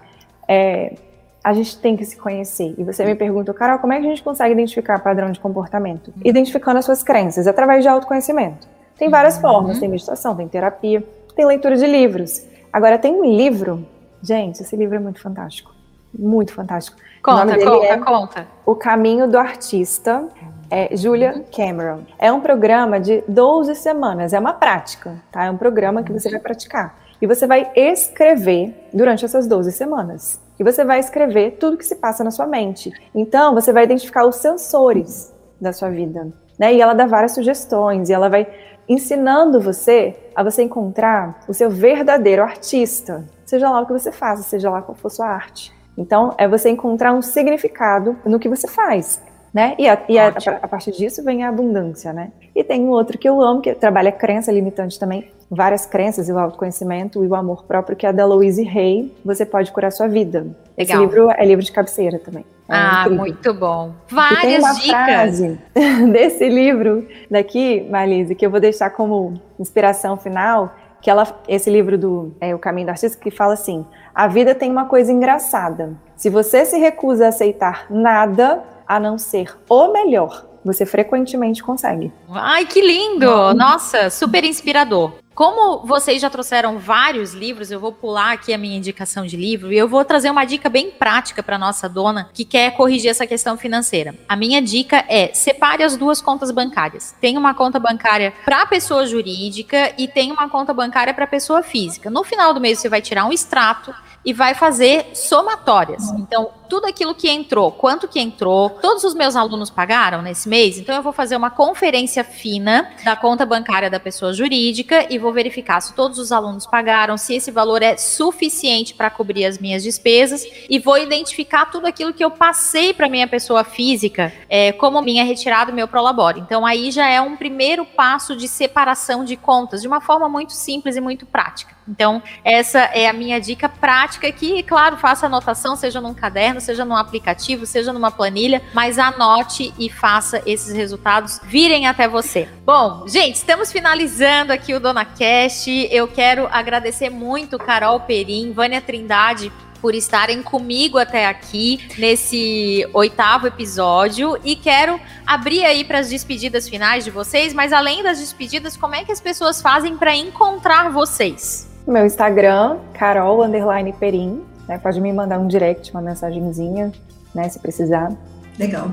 [0.48, 0.96] É,
[1.44, 2.74] a gente tem que se conhecer.
[2.78, 6.12] E você me pergunta, Carol, como é que a gente consegue identificar padrão de comportamento?
[6.26, 8.68] Identificando as suas crenças, através de autoconhecimento.
[8.98, 9.42] Tem várias uhum.
[9.42, 11.04] formas, tem meditação, tem terapia,
[11.36, 12.46] tem leitura de livros.
[12.74, 13.88] Agora, tem um livro,
[14.22, 15.79] gente, esse livro é muito fantástico.
[16.18, 16.98] Muito fantástico.
[17.22, 18.48] Conta, conta, é conta.
[18.66, 20.28] O Caminho do Artista,
[20.70, 22.04] é Julia Cameron.
[22.18, 25.46] É um programa de 12 semanas, é uma prática, tá?
[25.46, 26.98] É um programa que você vai praticar.
[27.22, 30.40] E você vai escrever durante essas 12 semanas.
[30.60, 32.94] E você vai escrever tudo que se passa na sua mente.
[33.14, 36.28] Então, você vai identificar os sensores da sua vida.
[36.58, 36.76] Né?
[36.76, 38.48] E ela dá várias sugestões, e ela vai
[38.88, 43.26] ensinando você a você encontrar o seu verdadeiro artista.
[43.46, 45.74] Seja lá o que você faça, seja lá qual for sua arte.
[46.00, 49.22] Então, é você encontrar um significado no que você faz,
[49.54, 49.76] né?
[49.78, 52.32] E, a, e a, a, partir disso vem a abundância, né?
[52.56, 56.32] E tem um outro que eu amo, que trabalha crença limitante também, várias crenças e
[56.32, 60.08] o autoconhecimento e o amor próprio, que é da Louise Hay, Você Pode Curar Sua
[60.08, 60.40] Vida.
[60.40, 60.56] Legal.
[60.78, 62.46] Esse livro é livro de cabeceira também.
[62.70, 63.18] É ah, incrível.
[63.18, 63.92] muito bom.
[64.08, 64.88] Várias e tem uma dicas.
[64.88, 65.60] frase
[66.14, 71.98] desse livro daqui, Marlise, que eu vou deixar como inspiração final, que ela, esse livro
[71.98, 73.86] do é, O Caminho do Artista, que fala assim:
[74.20, 75.94] a vida tem uma coisa engraçada.
[76.18, 82.12] Se você se recusa a aceitar nada a não ser o melhor, você frequentemente consegue.
[82.30, 83.54] Ai, que lindo!
[83.54, 85.14] Nossa, super inspirador.
[85.40, 89.72] Como vocês já trouxeram vários livros, eu vou pular aqui a minha indicação de livro
[89.72, 93.26] e eu vou trazer uma dica bem prática para nossa dona que quer corrigir essa
[93.26, 94.14] questão financeira.
[94.28, 97.16] A minha dica é: separe as duas contas bancárias.
[97.22, 102.10] Tem uma conta bancária para pessoa jurídica e tem uma conta bancária para pessoa física.
[102.10, 106.10] No final do mês você vai tirar um extrato e vai fazer somatórias.
[106.12, 110.78] Então, tudo aquilo que entrou, quanto que entrou, todos os meus alunos pagaram nesse mês,
[110.78, 115.34] então eu vou fazer uma conferência fina da conta bancária da pessoa jurídica e vou
[115.34, 119.82] verificar se todos os alunos pagaram, se esse valor é suficiente para cobrir as minhas
[119.82, 125.02] despesas e vou identificar tudo aquilo que eu passei para minha pessoa física é, como
[125.02, 126.40] minha retirada meu prolabore.
[126.40, 130.54] Então aí já é um primeiro passo de separação de contas de uma forma muito
[130.54, 131.76] simples e muito prática.
[131.88, 136.62] Então essa é a minha dica prática que, claro, faça anotação, seja num caderno caderno,
[136.62, 142.48] seja num aplicativo, seja numa planilha, mas anote e faça esses resultados virem até você.
[142.66, 145.68] Bom, gente, estamos finalizando aqui o Dona Cash.
[145.90, 149.52] Eu quero agradecer muito Carol Perim, Vânia Trindade
[149.82, 156.68] por estarem comigo até aqui nesse oitavo episódio e quero abrir aí para as despedidas
[156.68, 160.90] finais de vocês, mas além das despedidas, como é que as pessoas fazem para encontrar
[160.92, 161.69] vocês?
[161.90, 164.78] Meu Instagram, Carol underline Perim, né?
[164.78, 166.92] Pode me mandar um direct, uma mensagenzinha,
[167.34, 167.50] né?
[167.50, 168.14] Se precisar.
[168.60, 168.92] Legal.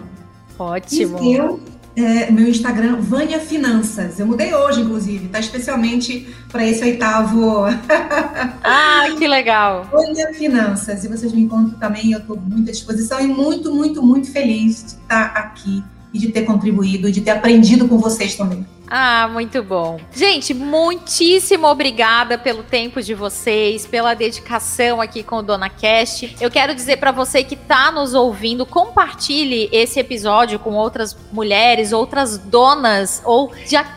[0.59, 1.22] Ótimo.
[1.22, 1.61] E eu
[1.94, 4.18] é, meu Instagram, Vânia Finanças.
[4.18, 7.64] Eu mudei hoje, inclusive, tá especialmente para esse oitavo.
[8.64, 9.84] ah, que legal!
[9.90, 11.05] Vânia Finanças.
[11.05, 14.82] E vocês me encontram também, eu estou muito à disposição e muito, muito, muito feliz
[14.82, 15.82] de estar aqui
[16.12, 18.66] e de ter contribuído e de ter aprendido com vocês também.
[18.89, 20.01] Ah, muito bom.
[20.12, 26.37] Gente, muitíssimo obrigada pelo tempo de vocês, pela dedicação aqui com o Dona Cast.
[26.41, 31.93] Eu quero dizer para você que está nos ouvindo, compartilhe esse episódio com outras mulheres,
[31.93, 33.53] outras donas, ou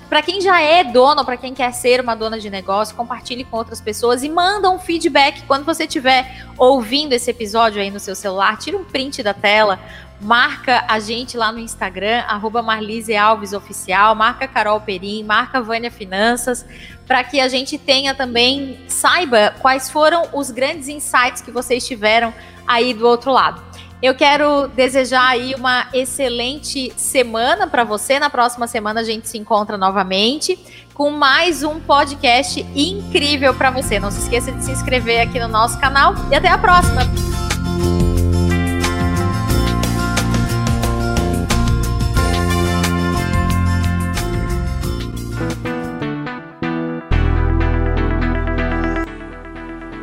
[0.09, 3.57] para quem já é dono, para quem quer ser uma dona de negócio, compartilhe com
[3.57, 8.15] outras pessoas e manda um feedback quando você estiver ouvindo esse episódio aí no seu
[8.15, 8.57] celular.
[8.57, 9.79] Tira um print da tela
[10.21, 15.89] marca a gente lá no Instagram, arroba Marlise Alves Oficial, marca Carol Perim, marca Vânia
[15.89, 16.65] Finanças,
[17.07, 22.33] para que a gente tenha também, saiba quais foram os grandes insights que vocês tiveram
[22.67, 23.61] aí do outro lado.
[24.01, 28.17] Eu quero desejar aí uma excelente semana para você.
[28.17, 30.57] Na próxima semana a gente se encontra novamente
[30.93, 33.99] com mais um podcast incrível para você.
[33.99, 37.01] Não se esqueça de se inscrever aqui no nosso canal e até a próxima.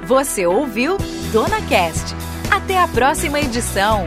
[0.07, 0.98] Você ouviu
[1.32, 2.14] Dona Cast.
[2.48, 4.07] Até a próxima edição.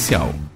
[0.01, 0.50] Policial.